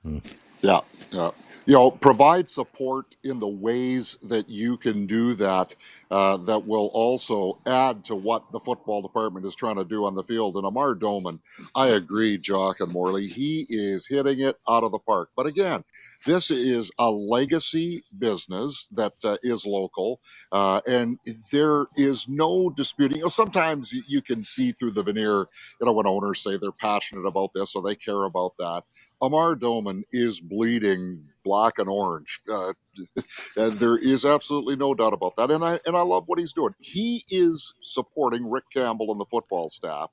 [0.60, 1.30] Yeah, yeah.
[1.66, 5.74] You know, provide support in the ways that you can do that,
[6.12, 10.14] uh, that will also add to what the football department is trying to do on
[10.16, 10.56] the field.
[10.56, 11.40] And Amar Doman,
[11.74, 15.30] I agree, Jock and Morley, he is hitting it out of the park.
[15.36, 15.84] But again,
[16.26, 20.20] this is a legacy business that uh, is local,
[20.52, 21.18] uh, and
[21.52, 23.18] there is no disputing.
[23.18, 25.46] You know, sometimes you can see through the veneer,
[25.80, 28.84] you know, when owners say they're passionate about this or they care about that.
[29.22, 32.40] Amar Doman is bleeding black and orange.
[32.50, 32.72] Uh,
[33.56, 35.50] and there is absolutely no doubt about that.
[35.50, 36.74] And I and I love what he's doing.
[36.78, 40.10] He is supporting Rick Campbell and the football staff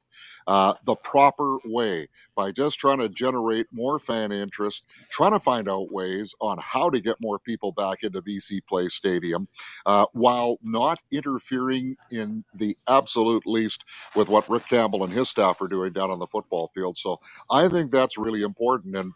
[0.48, 5.70] uh, the proper way by just trying to generate more fan interest, trying to find
[5.70, 9.48] out ways on how to get more people back into BC Place Stadium,
[9.86, 13.84] uh, while not interfering in the absolute least
[14.16, 16.98] with what Rick Campbell and his staff are doing down on the football field.
[16.98, 18.96] So I think that's really important.
[18.96, 19.14] And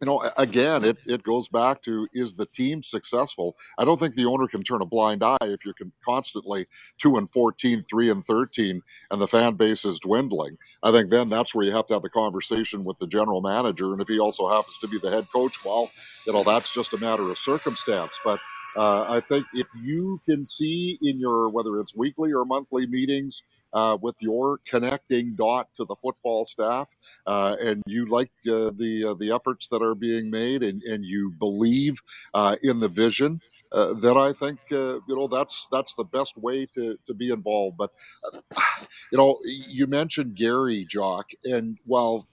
[0.00, 3.56] you know, again, it, it goes back to is the team successful?
[3.78, 6.66] I don't think the owner can turn a blind eye if you're constantly
[6.98, 10.56] 2 and 14, 3 and 13, and the fan base is dwindling.
[10.82, 13.92] I think then that's where you have to have the conversation with the general manager.
[13.92, 15.90] And if he also happens to be the head coach, well,
[16.26, 18.18] you know, that's just a matter of circumstance.
[18.24, 18.40] But
[18.76, 23.42] uh, I think if you can see in your, whether it's weekly or monthly meetings,
[23.76, 26.88] uh, with your connecting dot to the football staff,
[27.26, 31.04] uh, and you like uh, the uh, the efforts that are being made, and, and
[31.04, 31.96] you believe
[32.34, 33.38] uh, in the vision.
[33.72, 37.76] Uh, then I think you know that's that's the best way to to be involved.
[37.76, 37.90] But
[39.12, 42.26] you know, you mentioned Gary Jock, and while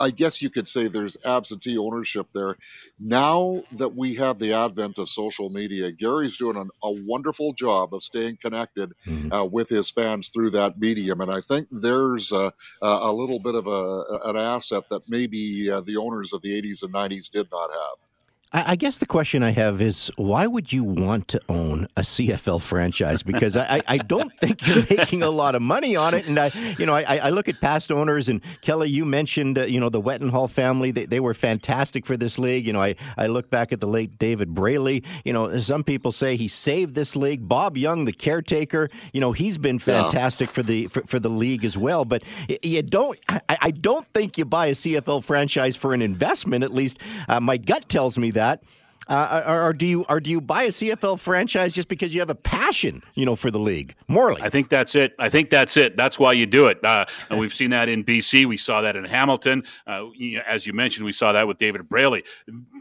[0.00, 2.56] I guess you could say there's absentee ownership there.
[2.98, 7.94] Now that we have the advent of social media, Gary's doing an, a wonderful job
[7.94, 9.32] of staying connected mm-hmm.
[9.32, 13.54] uh, with his fans through that medium, and I think there's a, a little bit
[13.54, 17.48] of a, an asset that maybe uh, the owners of the 80s and 90s did
[17.50, 18.05] not have.
[18.52, 22.62] I guess the question I have is why would you want to own a CFL
[22.62, 23.24] franchise?
[23.24, 26.26] Because I, I don't think you're making a lot of money on it.
[26.26, 29.64] And I, you know, I, I look at past owners and Kelly, you mentioned, uh,
[29.64, 30.92] you know, the Wetenhall family.
[30.92, 32.68] They, they were fantastic for this league.
[32.68, 35.02] You know, I, I look back at the late David Braley.
[35.24, 37.48] You know, some people say he saved this league.
[37.48, 40.54] Bob Young, the caretaker, you know, he's been fantastic yeah.
[40.54, 42.04] for the for, for, the league as well.
[42.04, 42.22] But
[42.62, 46.62] you don't, I, I, don't think you buy a CFL franchise for an investment.
[46.62, 48.62] At least uh, my gut tells me that.
[49.08, 52.18] Uh, or, or, do you or do you buy a CFL franchise just because you
[52.20, 53.94] have a passion, you know, for the league?
[54.08, 55.14] Morley, I think that's it.
[55.20, 55.96] I think that's it.
[55.96, 56.84] That's why you do it.
[56.84, 58.46] Uh, and we've seen that in BC.
[58.46, 59.62] We saw that in Hamilton.
[59.86, 60.06] Uh,
[60.48, 62.24] as you mentioned, we saw that with David Braley.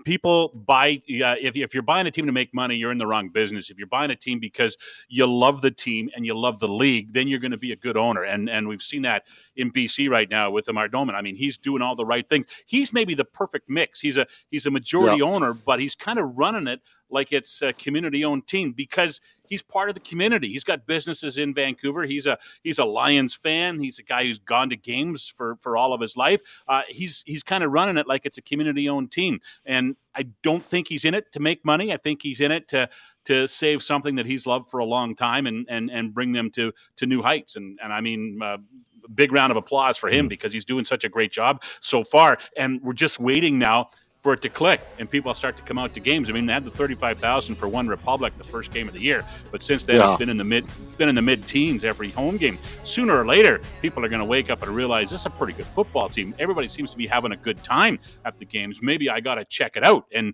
[0.06, 3.30] People buy if if you're buying a team to make money, you're in the wrong
[3.30, 3.70] business.
[3.70, 4.78] If you're buying a team because
[5.10, 7.76] you love the team and you love the league, then you're going to be a
[7.76, 8.24] good owner.
[8.24, 9.24] And and we've seen that
[9.58, 11.15] in BC right now with Amar Doman.
[11.15, 12.46] I mean, he's doing all the right things.
[12.68, 14.00] He's maybe the perfect mix.
[14.00, 15.30] He's a he's a majority yeah.
[15.30, 19.90] owner, but he's kind of running it like it's a community-owned team because he's part
[19.90, 20.52] of the community.
[20.52, 22.04] He's got businesses in Vancouver.
[22.04, 23.80] He's a he's a Lions fan.
[23.80, 26.42] He's a guy who's gone to games for for all of his life.
[26.68, 29.40] Uh, he's he's kind of running it like it's a community-owned team.
[29.66, 31.94] And I don't think he's in it to make money.
[31.94, 32.90] I think he's in it to
[33.26, 36.50] to save something that he's loved for a long time and and and bring them
[36.52, 37.56] to to new heights.
[37.56, 38.40] And and I mean.
[38.42, 38.58] Uh,
[39.14, 40.30] big round of applause for him mm.
[40.30, 43.88] because he's doing such a great job so far and we're just waiting now
[44.26, 46.32] for it to click and people start to come out to games.
[46.32, 49.00] I mean, they had the thirty-five thousand for One Republic the first game of the
[49.00, 50.10] year, but since then yeah.
[50.10, 52.58] it's been in the mid, it's been in the mid-teens every home game.
[52.84, 55.54] Sooner or later, people are going to wake up and realize this is a pretty
[55.54, 56.34] good football team.
[56.40, 58.82] Everybody seems to be having a good time at the games.
[58.82, 60.06] Maybe I got to check it out.
[60.12, 60.34] And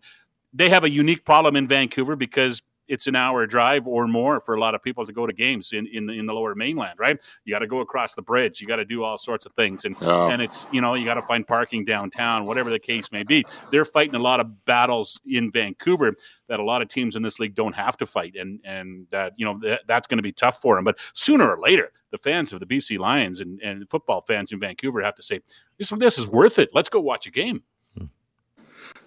[0.54, 4.54] they have a unique problem in Vancouver because it's an hour drive or more for
[4.56, 6.99] a lot of people to go to games in in the, in the lower mainland,
[6.99, 7.17] right?
[7.45, 9.86] You got to go across the bridge, you got to do all sorts of things,
[9.86, 10.27] and oh.
[10.27, 13.45] and it's you know you got to find parking downtown, whatever the case may be.
[13.71, 16.13] They're fighting a lot of battles in Vancouver
[16.49, 19.34] that a lot of teams in this league don't have to fight, and and that
[19.38, 20.84] you know that, that's going to be tough for them.
[20.84, 24.60] But sooner or later, the fans of the BC Lions and, and football fans in
[24.60, 25.39] Vancouver have to say
[25.77, 26.69] this this is worth it.
[26.73, 27.63] Let's go watch a game.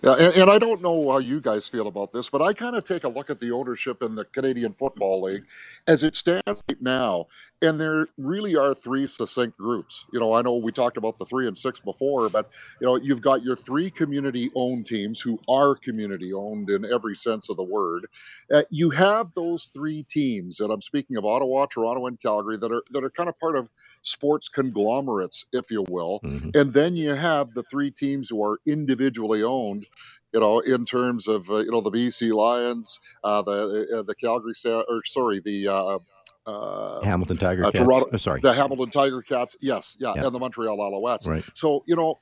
[0.04, 2.76] Yeah, and, and, I don't know how you guys feel about this, but I kind
[2.76, 5.44] of take a look at the ownership in the Canadian Football League
[5.86, 7.28] as it stands right now.
[7.62, 10.04] And there really are three succinct groups.
[10.12, 12.96] You know, I know we talked about the three and six before, but you know,
[12.96, 18.06] you've got your three community-owned teams who are community-owned in every sense of the word.
[18.52, 22.70] Uh, you have those three teams, and I'm speaking of Ottawa, Toronto, and Calgary, that
[22.70, 23.68] are that are kind of part of
[24.02, 26.20] sports conglomerates, if you will.
[26.24, 26.50] Mm-hmm.
[26.54, 29.86] And then you have the three teams who are individually owned
[30.34, 34.16] you know, in terms of uh, you know the BC Lions, uh, the uh, the
[34.16, 35.68] Calgary, or sorry, the
[36.46, 37.84] uh, Hamilton Tiger uh, Cats.
[37.84, 39.56] Toronto, oh, sorry, the Hamilton Tiger Cats.
[39.60, 41.26] Yes, yeah, yeah, and the Montreal Alouettes.
[41.26, 41.44] Right.
[41.54, 42.20] So you know,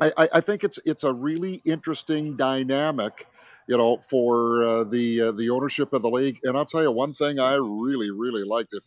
[0.00, 3.26] I, I think it's it's a really interesting dynamic
[3.70, 6.40] you know, for uh, the uh, the ownership of the league.
[6.42, 8.72] And I'll tell you one thing I really really liked.
[8.72, 8.82] If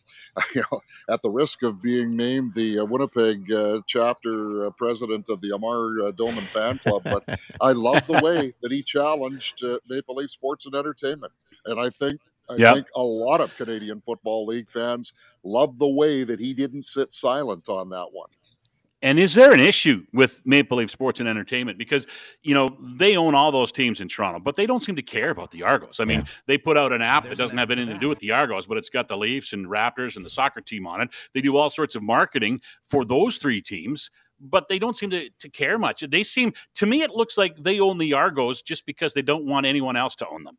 [0.54, 5.30] you know, at the risk of being named the uh, Winnipeg uh, chapter uh, president
[5.30, 7.24] of the Amar uh, Doman fan club, but
[7.62, 11.32] I love the way that he challenged Maple Leaf Sports and Entertainment,
[11.64, 12.74] and I think I yep.
[12.74, 17.12] think a lot of Canadian Football League fans love the way that he didn't sit
[17.12, 18.28] silent on that one.
[19.02, 21.76] And is there an issue with Maple Leaf Sports and Entertainment?
[21.76, 22.06] Because,
[22.42, 25.28] you know, they own all those teams in Toronto, but they don't seem to care
[25.28, 26.00] about the Argos.
[26.00, 26.26] I mean, yeah.
[26.46, 28.66] they put out an app There's that doesn't have anything to do with the Argos,
[28.66, 31.10] but it's got the Leafs and Raptors and the soccer team on it.
[31.34, 35.30] They do all sorts of marketing for those three teams but they don't seem to,
[35.38, 36.04] to care much.
[36.08, 39.46] They seem, to me, it looks like they own the Argos just because they don't
[39.46, 40.58] want anyone else to own them.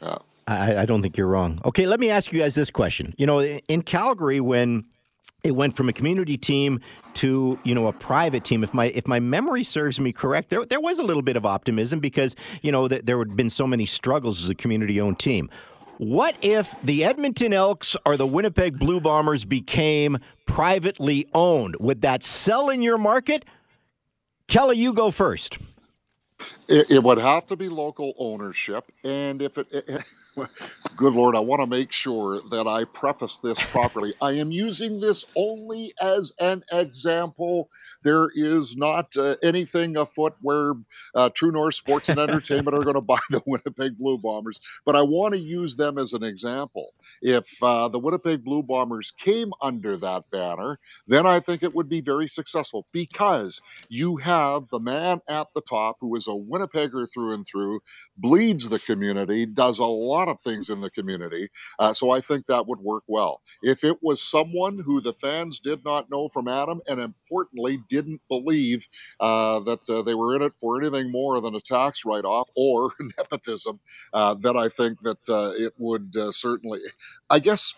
[0.00, 1.60] Uh, I, I don't think you're wrong.
[1.64, 3.14] Okay, let me ask you guys this question.
[3.18, 4.84] You know, in Calgary, when
[5.42, 6.80] it went from a community team
[7.14, 8.62] to you know a private team.
[8.62, 11.46] If my if my memory serves me correct, there there was a little bit of
[11.46, 15.18] optimism because you know that there had been so many struggles as a community owned
[15.18, 15.50] team.
[15.98, 21.76] What if the Edmonton Elks or the Winnipeg Blue Bombers became privately owned?
[21.78, 23.44] Would that sell in your market?
[24.46, 25.58] Kelly, you go first.
[26.68, 30.02] It, it would have to be local ownership, and if it, it
[30.96, 34.14] Good Lord, I want to make sure that I preface this properly.
[34.20, 37.70] I am using this only as an example.
[38.02, 40.74] There is not uh, anything afoot where
[41.14, 44.96] uh, True North Sports and Entertainment are going to buy the Winnipeg Blue Bombers, but
[44.96, 46.94] I want to use them as an example.
[47.22, 51.88] If uh, the Winnipeg Blue Bombers came under that banner, then I think it would
[51.88, 57.08] be very successful because you have the man at the top who is a Winnipegger
[57.12, 57.80] through and through,
[58.18, 61.48] bleeds the community, does a lot of things in the community.
[61.78, 63.42] Uh, so I think that would work well.
[63.62, 68.20] If it was someone who the fans did not know from Adam, and importantly didn't
[68.28, 68.86] believe
[69.20, 72.92] uh, that uh, they were in it for anything more than a tax write-off or
[73.18, 73.80] nepotism,
[74.12, 76.80] uh, then I think that uh, it would uh, certainly.
[77.28, 77.74] I guess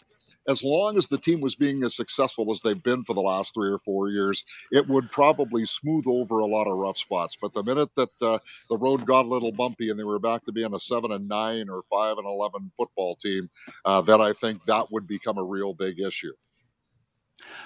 [0.48, 3.54] as long as the team was being as successful as they've been for the last
[3.54, 7.36] three or four years, it would probably smooth over a lot of rough spots.
[7.40, 10.44] But the minute that uh, the road got a little bumpy and they were back
[10.44, 13.48] to being a seven and nine or five and eleven football team,
[13.84, 16.32] uh, then I think that would become a real big issue.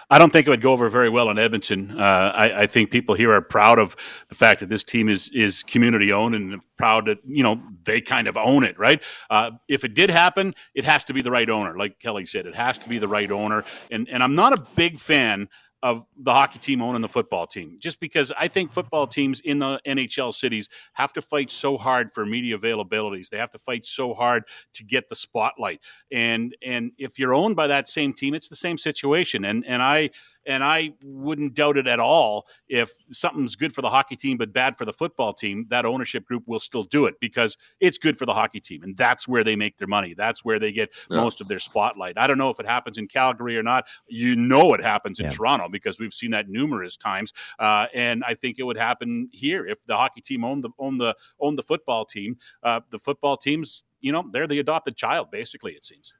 [0.08, 1.98] I don't think it would go over very well in Edmonton.
[1.98, 3.96] Uh, I, I, think people here are proud of
[4.28, 8.00] the fact that this team is is community owned and proud that you know they
[8.00, 9.02] kind of own it, right?
[9.30, 12.46] Uh, if it did happen, it has to be the right owner, like Kelly said.
[12.46, 15.48] It has to be the right owner, and and I'm not a big fan
[15.86, 17.76] of the hockey team owning the football team.
[17.78, 22.12] Just because I think football teams in the NHL cities have to fight so hard
[22.12, 23.28] for media availabilities.
[23.28, 24.42] They have to fight so hard
[24.74, 25.80] to get the spotlight.
[26.10, 29.44] And and if you're owned by that same team, it's the same situation.
[29.44, 30.10] And and I
[30.46, 34.52] and I wouldn't doubt it at all if something's good for the hockey team but
[34.52, 38.16] bad for the football team, that ownership group will still do it because it's good
[38.16, 38.82] for the hockey team.
[38.82, 40.14] And that's where they make their money.
[40.14, 41.18] That's where they get yeah.
[41.18, 42.16] most of their spotlight.
[42.18, 43.86] I don't know if it happens in Calgary or not.
[44.08, 45.32] You know it happens in yeah.
[45.32, 47.32] Toronto because we've seen that numerous times.
[47.58, 51.00] Uh, and I think it would happen here if the hockey team owned the owned
[51.00, 52.36] the owned the football team.
[52.62, 56.14] Uh, the football teams, you know, they're the adopted child, basically, it seems.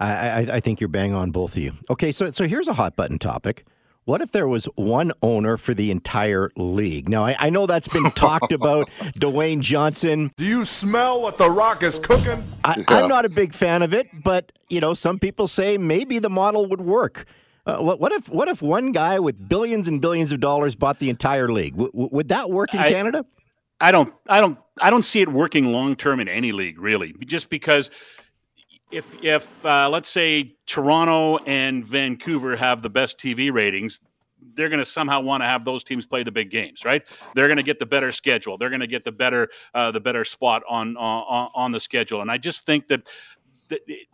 [0.00, 1.72] I, I, I think you're bang on both of you.
[1.90, 3.64] Okay, so so here's a hot button topic.
[4.08, 7.10] What if there was one owner for the entire league?
[7.10, 8.88] Now, I, I know that's been talked about,
[9.20, 10.32] Dwayne Johnson.
[10.38, 12.42] Do you smell what The Rock is cooking?
[12.64, 16.18] I, am not a big fan of it, but, you know, some people say maybe
[16.20, 17.26] the model would work.
[17.66, 21.00] Uh, what, what, if what if one guy with billions and billions of dollars bought
[21.00, 21.76] the entire league?
[21.76, 23.26] W- would that work in I, Canada?
[23.78, 27.14] I don't, I don't, I don't see it working long term in any league, really.
[27.26, 27.90] Just because
[28.90, 34.00] if if uh, let's say Toronto and Vancouver have the best TV ratings,
[34.54, 37.02] they're going to somehow want to have those teams play the big games, right?
[37.34, 38.56] They're going to get the better schedule.
[38.56, 42.22] They're going to get the better uh, the better spot on, on on the schedule.
[42.22, 43.08] And I just think that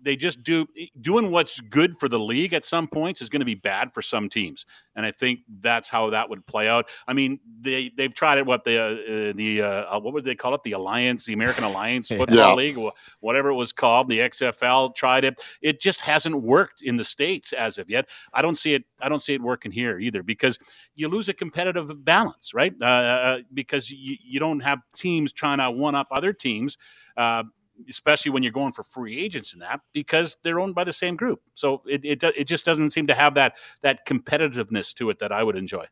[0.02, 0.66] they just do
[1.00, 4.02] doing what's good for the league at some points is going to be bad for
[4.02, 6.88] some teams, and I think that's how that would play out.
[7.06, 8.46] I mean, they they've tried it.
[8.46, 10.62] What the uh, the uh, what would they call it?
[10.62, 12.54] The Alliance, the American Alliance Football yeah.
[12.54, 12.78] League,
[13.20, 15.40] whatever it was called, the XFL tried it.
[15.62, 18.06] It just hasn't worked in the states as of yet.
[18.32, 18.84] I don't see it.
[19.00, 20.58] I don't see it working here either because
[20.94, 22.74] you lose a competitive balance, right?
[22.80, 26.76] Uh, uh because you, you don't have teams trying to one up other teams.
[27.16, 27.44] Uh,
[27.88, 31.16] especially when you're going for free agents in that because they're owned by the same
[31.16, 31.40] group.
[31.54, 35.32] So it, it, it just doesn't seem to have that, that competitiveness to it that
[35.32, 35.86] I would enjoy.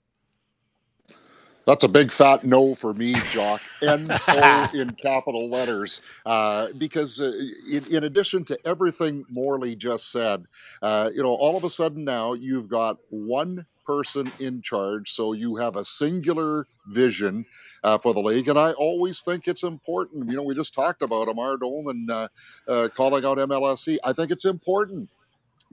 [1.64, 3.62] That's a big fat no for me, Jock.
[3.82, 7.32] N O in capital letters, uh, because uh,
[7.70, 10.42] in, in, addition to everything Morley just said,
[10.82, 15.32] uh, you know, all of a sudden now you've got one person in charge so
[15.32, 17.44] you have a singular vision
[17.84, 18.48] uh, for the league.
[18.48, 20.28] And I always think it's important.
[20.28, 22.28] You know, we just talked about Amar Doman uh,
[22.68, 23.98] uh, calling out MLSE.
[24.04, 25.08] I think it's important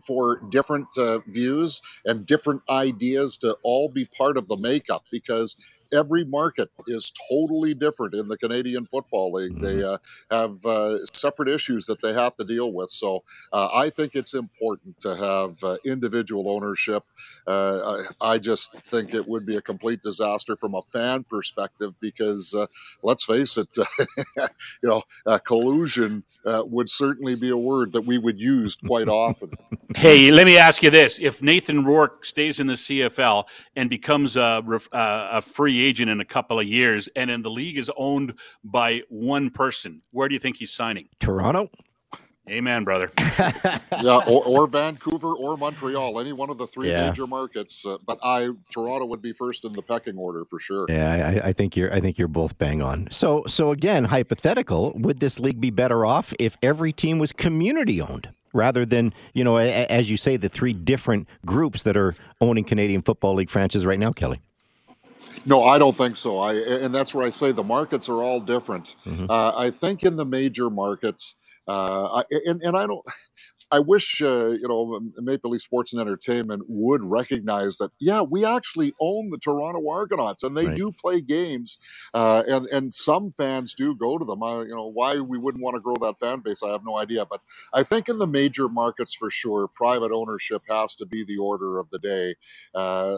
[0.05, 5.55] for different uh, views and different ideas to all be part of the makeup because
[5.91, 9.53] every market is totally different in the Canadian Football League.
[9.53, 9.63] Mm-hmm.
[9.63, 9.97] They uh,
[10.31, 12.89] have uh, separate issues that they have to deal with.
[12.89, 17.03] So uh, I think it's important to have uh, individual ownership.
[17.47, 21.93] Uh, I, I, just think it would be a complete disaster from a fan perspective
[21.99, 22.67] because uh,
[23.03, 23.67] let's face it,
[24.37, 24.47] you
[24.83, 25.01] know,
[25.39, 29.51] collusion would certainly be a word that we would use quite often.
[29.95, 34.37] hey, let me ask you this: If Nathan Rourke stays in the CFL and becomes
[34.37, 38.33] a, a free agent in a couple of years, and then the league is owned
[38.63, 40.01] by one person.
[40.11, 41.09] Where do you think he's signing?
[41.19, 41.69] Toronto.
[42.49, 43.11] Amen, brother.
[43.19, 47.07] yeah, or, or, Vancouver or Montreal, any one of the three yeah.
[47.07, 47.85] major markets.
[47.85, 50.85] Uh, but I, Toronto would be first in the pecking order for sure.
[50.89, 51.93] Yeah, I, I, think you're.
[51.93, 53.07] I think you're both bang on.
[53.11, 58.01] So, so again, hypothetical: Would this league be better off if every team was community
[58.01, 58.29] owned?
[58.51, 62.99] rather than you know as you say the three different groups that are owning Canadian
[62.99, 64.41] Football League franchises right now Kelly
[65.45, 66.39] no, I don't think so.
[66.39, 68.95] I and that's where I say the markets are all different.
[69.05, 69.29] Mm-hmm.
[69.29, 71.35] Uh, I think in the major markets,
[71.67, 73.05] uh, I, and and I don't.
[73.71, 77.91] I wish uh, you know Maple Leaf Sports and Entertainment would recognize that.
[77.99, 80.75] Yeah, we actually own the Toronto Argonauts, and they right.
[80.75, 81.77] do play games,
[82.13, 84.41] uh, and and some fans do go to them.
[84.41, 86.97] I, you know why we wouldn't want to grow that fan base, I have no
[86.97, 87.25] idea.
[87.25, 87.41] But
[87.73, 91.77] I think in the major markets for sure, private ownership has to be the order
[91.77, 92.35] of the day.
[92.73, 93.15] Uh,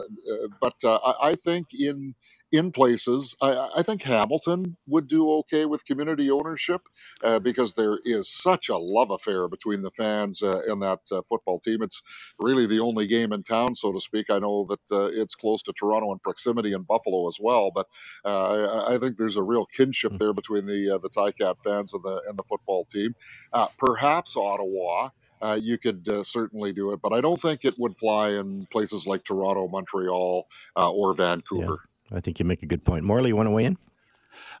[0.60, 2.14] but uh, I, I think in
[2.52, 3.34] in places.
[3.40, 6.82] I, I, think Hamilton would do okay with community ownership
[7.24, 11.22] uh, because there is such a love affair between the fans uh, and that uh,
[11.28, 11.82] football team.
[11.82, 12.02] It's
[12.38, 14.26] really the only game in town, so to speak.
[14.30, 17.86] I know that uh, it's close to Toronto in proximity and Buffalo as well, but
[18.24, 20.18] uh, I, I, think there's a real kinship hmm.
[20.18, 23.14] there between the uh, the Ticat fans and the and the football team.
[23.78, 25.08] perhaps Ottawa.
[25.40, 28.64] Uh, you could uh, certainly do it, but I don't think it would fly in
[28.70, 30.46] places like Toronto, Montreal,
[30.76, 31.80] uh, or Vancouver.
[31.82, 31.91] Yeah.
[32.14, 33.04] I think you make a good point.
[33.04, 33.78] Morley, you want to weigh in?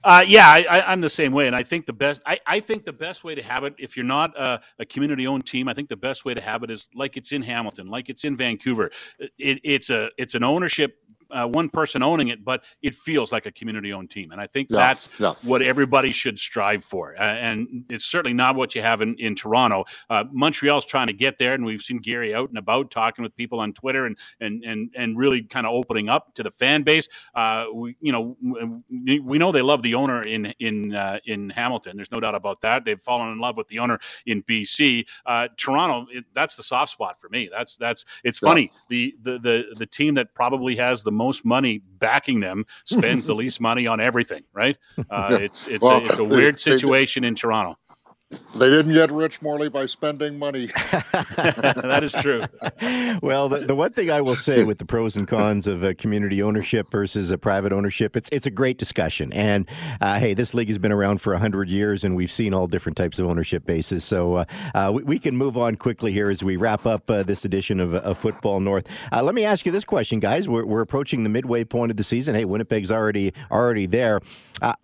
[0.04, 2.20] Uh, yeah, I, am the same way, and I think the best.
[2.26, 5.46] I, I think the best way to have it, if you're not a, a community-owned
[5.46, 8.08] team, I think the best way to have it is like it's in Hamilton, like
[8.08, 8.90] it's in Vancouver.
[9.18, 10.98] It, it's a it's an ownership
[11.32, 14.32] uh, one person owning it, but it feels like a community owned team.
[14.32, 15.34] And I think yeah, that's yeah.
[15.42, 17.14] what everybody should strive for.
[17.16, 19.84] Uh, and it's certainly not what you have in, in Toronto.
[20.10, 23.34] Uh, Montreal's trying to get there, and we've seen Gary out and about talking with
[23.36, 26.82] people on Twitter and and and, and really kind of opening up to the fan
[26.82, 27.08] base.
[27.34, 28.36] Uh, we, you know,
[29.24, 31.96] we know they love the owner in in uh, in Hamilton.
[31.96, 32.84] There's no doubt about that.
[32.84, 35.06] They've fallen in love with the owner in BC.
[35.26, 37.48] Uh, Toronto, it, that's the soft spot for me.
[37.50, 38.72] That's that's it's funny.
[38.88, 43.34] The, the the the team that probably has the most money backing them spends the
[43.42, 44.76] least money on everything, right?
[45.10, 47.78] Uh, it's it's well, a, it's a weird situation in Toronto.
[48.54, 50.66] They didn't get rich, Morley, by spending money.
[50.66, 52.42] that is true.
[53.22, 55.94] well, the, the one thing I will say with the pros and cons of uh,
[55.94, 59.32] community ownership versus a private ownership, it's it's a great discussion.
[59.32, 59.66] And
[60.02, 62.96] uh, hey, this league has been around for hundred years, and we've seen all different
[62.96, 64.04] types of ownership bases.
[64.04, 67.22] So uh, uh we, we, can move on quickly here as we wrap up uh,
[67.22, 68.86] this edition of, of Football North.
[69.12, 70.48] Uh, let me ask you this question, guys.
[70.48, 72.34] We're, we're approaching the midway point of the season.
[72.34, 74.20] Hey, Winnipeg's already already there.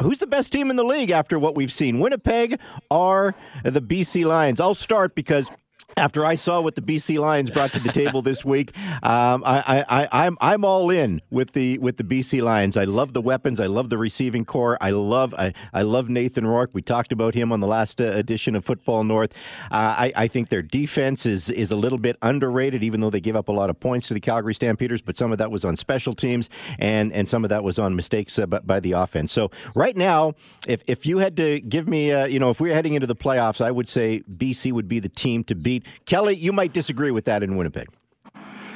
[0.03, 2.01] who's the best team in the league after what we've seen?
[2.01, 2.59] Winnipeg
[2.91, 3.35] are
[3.65, 4.61] the BC Lions.
[4.61, 5.51] I'll start because
[5.99, 9.85] after I saw what the BC Lions brought to the table this week, um, I,
[9.89, 12.77] I, I'm I'm all in with the with the BC Lions.
[12.77, 13.61] I love the weapons.
[13.61, 14.79] I love the receiving corps.
[14.81, 16.71] I love I, I love Nathan Rourke.
[16.73, 19.33] We talked about him on the last uh, edition of Football North.
[19.71, 23.21] Uh, I, I think their defense is is a little bit underrated, even though they
[23.21, 25.03] give up a lot of points to the Calgary Stampeders.
[25.03, 27.97] But some of that was on special teams, and and some of that was on
[27.97, 29.33] mistakes uh, by, the offense.
[29.33, 30.35] So right now,
[30.69, 33.07] if if you had to give me, uh, you know, if we we're heading into
[33.07, 35.85] the playoffs, I would say BC would be the team to beat.
[36.07, 37.89] Kelly, you might disagree with that in Winnipeg.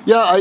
[0.04, 0.38] Yeah, I,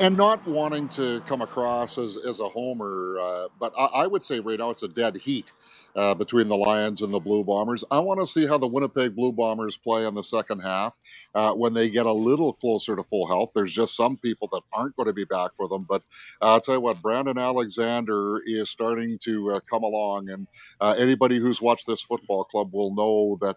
[0.00, 4.24] and not wanting to come across as, as a homer, uh, but I, I, would
[4.24, 5.52] say right now it's a dead heat
[5.94, 7.84] uh, between the Lions and the Blue Bombers.
[7.88, 10.92] I want to see how the Winnipeg Blue Bombers play in the second half
[11.36, 13.52] uh, when they get a little closer to full health.
[13.54, 16.02] There's just some people that aren't going to be back for them, but
[16.42, 20.48] uh, I'll tell you what, Brandon Alexander is starting to uh, come along, and
[20.80, 23.56] uh, anybody who's watched this football club will know that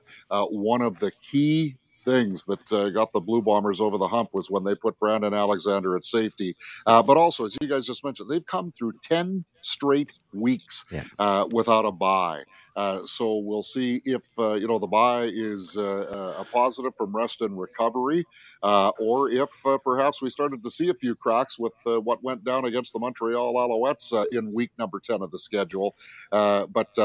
[0.52, 1.76] one of the key
[2.06, 5.34] things that uh, got the Blue Bombers over the hump was when they put Brandon
[5.34, 6.56] Alexander at safety.
[6.86, 11.04] Uh, but also, as you guys just mentioned, they've come through 10 straight weeks yeah.
[11.18, 12.44] uh, without a bye.
[12.80, 17.14] Uh, so we'll see if uh, you know the bye is uh, a positive from
[17.14, 18.26] rest and recovery,
[18.64, 22.24] uh, or if uh, perhaps we started to see a few cracks with uh, what
[22.24, 25.94] went down against the Montreal Alouettes in week number ten of the schedule.
[26.32, 26.98] but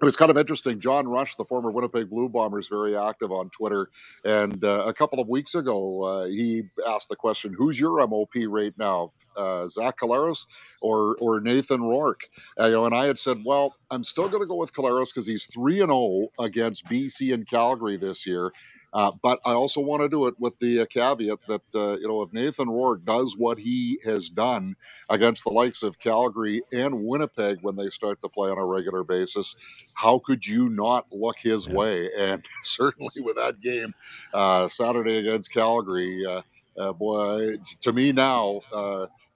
[0.00, 0.80] it was kind of interesting.
[0.80, 3.88] John Rush, the former Winnipeg Blue Bombers, very active on Twitter.
[4.24, 8.34] And uh, a couple of weeks ago, uh, he asked the question, "Who's your MOP
[8.48, 10.46] right now, uh, Zach Collaros
[10.80, 12.22] or or Nathan Rourke?"
[12.60, 15.06] Uh, you know, and I had said, "Well, I'm still going to go with Collaros
[15.06, 18.52] because he's three and zero oh against BC and Calgary this year."
[18.92, 22.08] Uh, but I also want to do it with the uh, caveat that uh, you
[22.08, 24.74] know if Nathan Rourke does what he has done
[25.10, 29.04] against the likes of Calgary and Winnipeg when they start to play on a regular
[29.04, 29.56] basis,
[29.94, 31.74] how could you not look his yeah.
[31.74, 32.10] way?
[32.16, 33.94] And certainly with that game
[34.32, 36.42] uh, Saturday against Calgary, uh,
[36.78, 38.60] uh, boy, to me now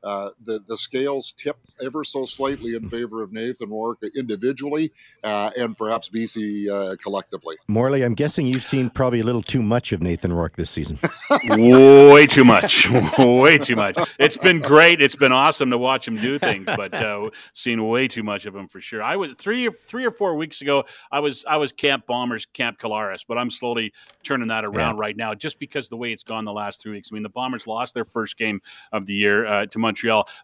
[0.04, 4.92] uh, the the scales tip ever so slightly in favor of Nathan Rourke individually
[5.24, 7.56] uh, and perhaps BC uh, collectively.
[7.68, 10.98] Morley, I'm guessing you've seen probably a little too much of Nathan Rourke this season.
[11.48, 12.88] Way too much.
[13.18, 13.96] way too much.
[14.18, 15.00] It's been great.
[15.00, 18.54] It's been awesome to watch him do things, but uh, seen way too much of
[18.54, 19.02] him for sure.
[19.02, 20.84] I was three three or four weeks ago.
[21.10, 23.92] I was I was Camp Bombers, Camp Collaros, but I'm slowly
[24.22, 25.00] turning that around yeah.
[25.00, 27.08] right now, just because the way it's gone the last three weeks.
[27.10, 28.60] I mean, the Bombers lost their first game
[28.92, 29.91] of the year uh, to Montreal,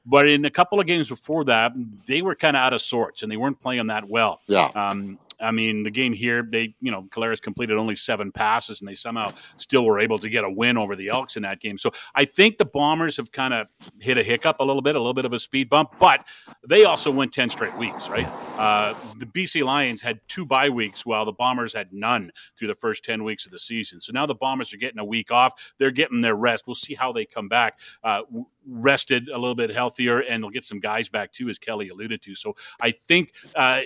[0.06, 1.72] but in a couple of games before that,
[2.06, 4.40] they were kind of out of sorts and they weren't playing that well.
[4.46, 4.66] Yeah.
[4.74, 8.88] Um, I mean, the game here, they, you know, Collaros completed only seven passes and
[8.88, 11.78] they somehow still were able to get a win over the Elks in that game.
[11.78, 13.68] So I think the Bombers have kind of
[14.00, 16.26] hit a hiccup a little bit, a little bit of a speed bump, but
[16.68, 18.26] they also went 10 straight weeks, right?
[18.58, 22.74] Uh, the BC Lions had two bye weeks while the Bombers had none through the
[22.74, 24.00] first 10 weeks of the season.
[24.00, 25.52] So now the Bombers are getting a week off.
[25.78, 26.64] They're getting their rest.
[26.66, 27.78] We'll see how they come back.
[28.02, 28.22] Uh,
[28.68, 32.22] rested a little bit healthier, and they'll get some guys back too, as Kelly alluded
[32.22, 32.34] to.
[32.34, 33.82] So I think uh,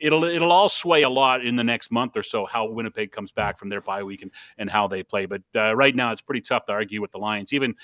[0.00, 3.32] it'll it'll all sway a lot in the next month or so how Winnipeg comes
[3.32, 5.26] back from their bye week and, and how they play.
[5.26, 7.52] But uh, right now, it's pretty tough to argue with the Lions.
[7.52, 7.74] Even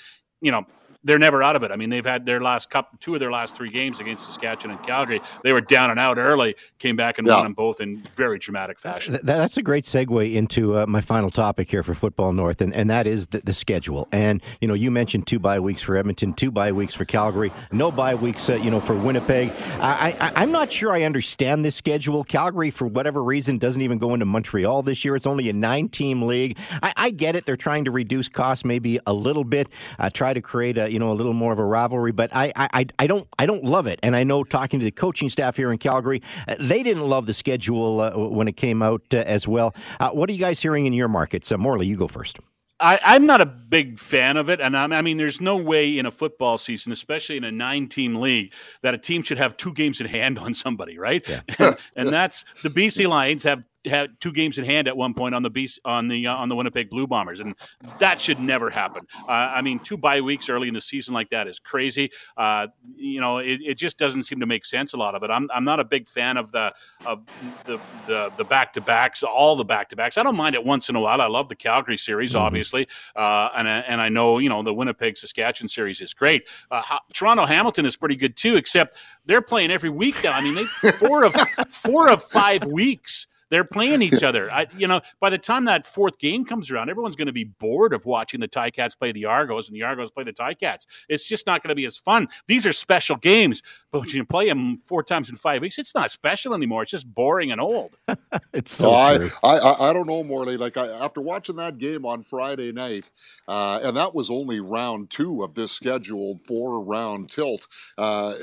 [0.43, 0.65] you know
[1.03, 1.71] they're never out of it.
[1.71, 4.77] I mean, they've had their last cup, two of their last three games against Saskatchewan
[4.77, 5.21] and Calgary.
[5.43, 7.35] They were down and out early, came back and yeah.
[7.35, 9.19] won them both in very dramatic fashion.
[9.21, 12.89] That's a great segue into uh, my final topic here for Football North, and, and
[12.89, 14.07] that is the, the, schedule.
[14.11, 17.51] And you know, you mentioned two bye weeks for Edmonton, two bye weeks for Calgary,
[17.71, 19.51] no bye weeks, uh, you know, for Winnipeg.
[19.79, 22.23] I, I, I'm not sure I understand this schedule.
[22.23, 25.15] Calgary, for whatever reason, doesn't even go into Montreal this year.
[25.15, 26.57] It's only a nine-team league.
[26.81, 29.67] I, I get it; they're trying to reduce costs maybe a little bit,
[29.99, 32.51] uh, try to create a you know a little more of a rivalry, but I,
[32.55, 33.99] I, I don't I don't love it.
[34.03, 37.25] And I know talking to the coaching staff here in Calgary, uh, they didn't love
[37.25, 39.75] the schedule uh, when it came out uh, as well.
[39.99, 41.51] Uh, what are you guys hearing in your markets?
[41.51, 42.39] Uh, Morley, you go first.
[42.79, 45.97] I, am not a big fan of it, and I'm, i mean, there's no way
[45.97, 49.71] in a football season, especially in a nine-team league, that a team should have two
[49.73, 51.23] games in hand on somebody, right?
[51.27, 51.41] Yeah.
[51.59, 55.35] and, and that's the BC Lions have had two games in hand at one point
[55.35, 57.55] on the beast on the uh, on the Winnipeg Blue Bombers, and
[57.99, 59.05] that should never happen.
[59.27, 62.11] Uh, I mean, two bye weeks early in the season like that is crazy.
[62.37, 64.93] Uh, you know, it, it, just doesn't seem to make sense.
[64.93, 65.29] A lot of it.
[65.29, 66.73] I'm, I'm not a big fan of the
[67.05, 67.23] of
[67.65, 70.17] the the, the back to backs, all the back to backs.
[70.17, 71.19] I don't mind it once in a while.
[71.19, 72.45] I love the Calgary series, mm-hmm.
[72.45, 76.47] obviously, uh, and and I know you know the Winnipeg Saskatchewan series is great.
[76.71, 76.81] Uh,
[77.13, 80.33] Toronto Hamilton is pretty good too, except they're playing every week now.
[80.33, 81.35] I mean, they four of
[81.69, 84.53] four of five weeks they're playing each other.
[84.53, 87.45] I, you know, by the time that fourth game comes around, everyone's going to be
[87.45, 90.85] bored of watching the Ticats play the Argos and the Argos play the Ticats.
[91.09, 92.27] It's just not going to be as fun.
[92.47, 95.95] These are special games, but when you play them four times in five weeks, it's
[95.95, 96.83] not special anymore.
[96.83, 97.95] It's just boring and old.
[98.53, 100.57] it's so I, I, I don't know, Morley.
[100.57, 103.09] Like I, after watching that game on Friday night,
[103.47, 107.67] uh, and that was only round two of this scheduled four round tilt.
[107.97, 108.35] Uh,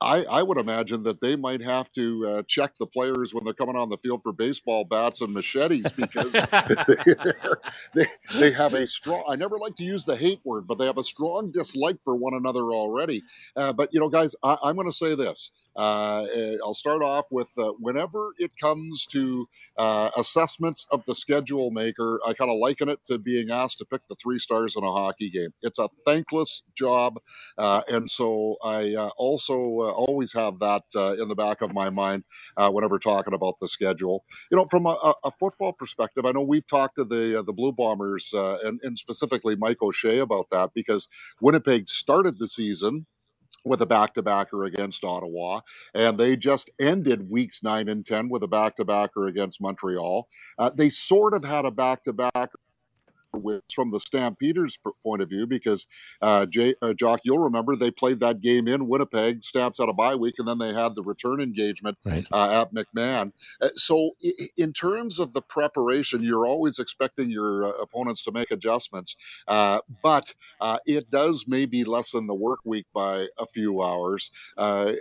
[0.00, 3.54] I, I would imagine that they might have to uh, check the players when they're
[3.54, 6.32] coming on the field for baseball baseball bats and machetes because
[7.94, 8.06] they,
[8.38, 10.98] they have a strong, I never like to use the hate word, but they have
[10.98, 13.22] a strong dislike for one another already.
[13.56, 15.50] Uh, but, you know, guys, I, I'm going to say this.
[15.78, 21.14] Uh, eh, I'll start off with uh, whenever it comes to uh, assessments of the
[21.14, 24.74] schedule maker, I kind of liken it to being asked to pick the three stars
[24.76, 25.50] in a hockey game.
[25.62, 27.20] It's a thankless job.
[27.56, 30.82] Uh, and so I uh, also uh, always have that
[31.20, 32.24] in the back of my mind
[32.56, 34.24] whenever talking about the schedule.
[34.50, 37.70] You know, from a, a, football perspective, I know we've talked to the, the Blue
[37.70, 41.06] Bombers and, and specifically Mike O'Shea about that because
[41.40, 43.06] Winnipeg started the season
[43.64, 45.60] with a back to backer against Ottawa.
[45.94, 50.28] And they just ended weeks nine and 10 with a back to backer against Montreal.
[50.58, 52.50] Uh, they sort of had a back to back
[53.34, 55.86] with from the Stampeders' point of view because
[56.22, 59.42] uh, Jay, uh, Jock, you'll remember they played that game in Winnipeg.
[59.44, 62.26] Stamps had a bye week, and then they had the return engagement right.
[62.32, 63.32] uh, at McMahon.
[63.60, 64.12] Uh, so,
[64.56, 69.16] in terms of the preparation, you're always expecting your uh, opponents to make adjustments,
[69.46, 70.34] uh, but
[70.86, 74.30] it does maybe lessen the work week by a few hours.
[74.58, 74.98] It,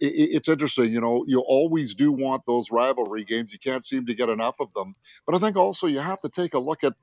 [0.00, 1.24] it's interesting, you know.
[1.26, 3.52] You always do want those rivalry games.
[3.52, 4.94] You can't seem to get enough of them,
[5.26, 6.94] but I think also you have to take a look at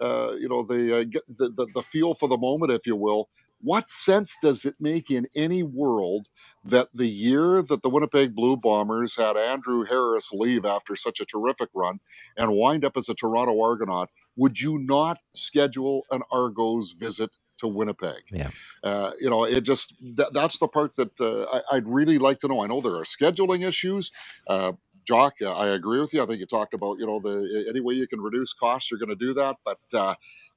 [0.00, 3.28] uh, you know, the, uh, the, the the feel for the moment, if you will.
[3.60, 6.28] What sense does it make in any world
[6.64, 11.24] that the year that the Winnipeg Blue Bombers had Andrew Harris leave after such a
[11.24, 11.98] terrific run
[12.36, 17.68] and wind up as a Toronto Argonaut, would you not schedule an Argos visit to
[17.68, 18.22] Winnipeg.
[18.30, 18.50] Yeah.
[18.82, 22.38] Uh, you know, it just that, that's the part that uh, I, would really like
[22.40, 22.62] to know.
[22.62, 24.10] I know there are scheduling issues.
[24.46, 24.72] Uh,
[25.04, 26.22] Jock, I agree with you.
[26.22, 29.00] I think you talked about, you know, the any way you can reduce costs, you're
[29.00, 29.56] going to do that.
[29.64, 30.14] But uh,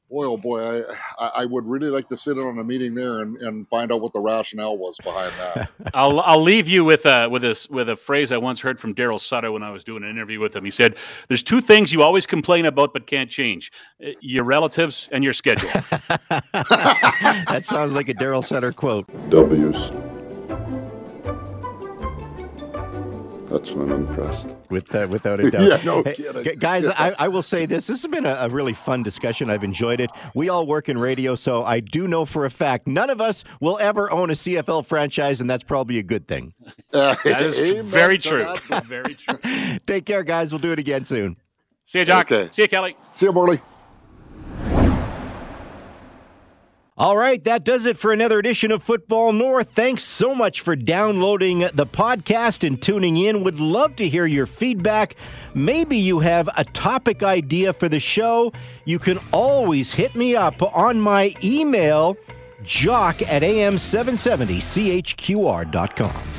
[0.09, 0.81] boy, oh boy,
[1.19, 3.91] I, I would really like to sit in on a meeting there and, and find
[3.91, 5.69] out what the rationale was behind that.
[5.93, 8.95] I'll I'll leave you with a with a with a phrase I once heard from
[8.95, 10.63] Daryl Sutter when I was doing an interview with him.
[10.63, 10.95] He said,
[11.27, 13.71] "There's two things you always complain about but can't change:
[14.05, 15.69] uh, your relatives and your schedule."
[16.29, 19.05] that sounds like a Daryl Sutter quote.
[19.29, 19.91] W's.
[23.49, 24.47] That's when I'm impressed.
[24.69, 25.61] With, uh, without a doubt.
[25.61, 27.87] yeah, no hey, Guys, I, I, will say this.
[27.87, 29.49] This has been a, a, really fun discussion.
[29.49, 30.09] I've enjoyed it.
[30.35, 33.45] We all work in radio, so I do know for a fact none of us
[33.61, 36.53] will ever own a CFL franchise, and that's probably a good thing.
[36.93, 38.55] Uh, that is very true.
[38.85, 39.37] very true.
[39.85, 40.53] Take care, guys.
[40.53, 41.35] We'll do it again soon.
[41.83, 42.31] See you, Jock.
[42.31, 42.49] Okay.
[42.49, 42.95] See you, Kelly.
[43.15, 43.61] See you, Morley.
[46.99, 49.69] All right, that does it for another edition of Football North.
[49.75, 53.43] Thanks so much for downloading the podcast and tuning in.
[53.43, 55.15] Would love to hear your feedback.
[55.53, 58.51] Maybe you have a topic idea for the show.
[58.85, 62.17] You can always hit me up on my email,
[62.63, 66.36] jock at am770chqr.com.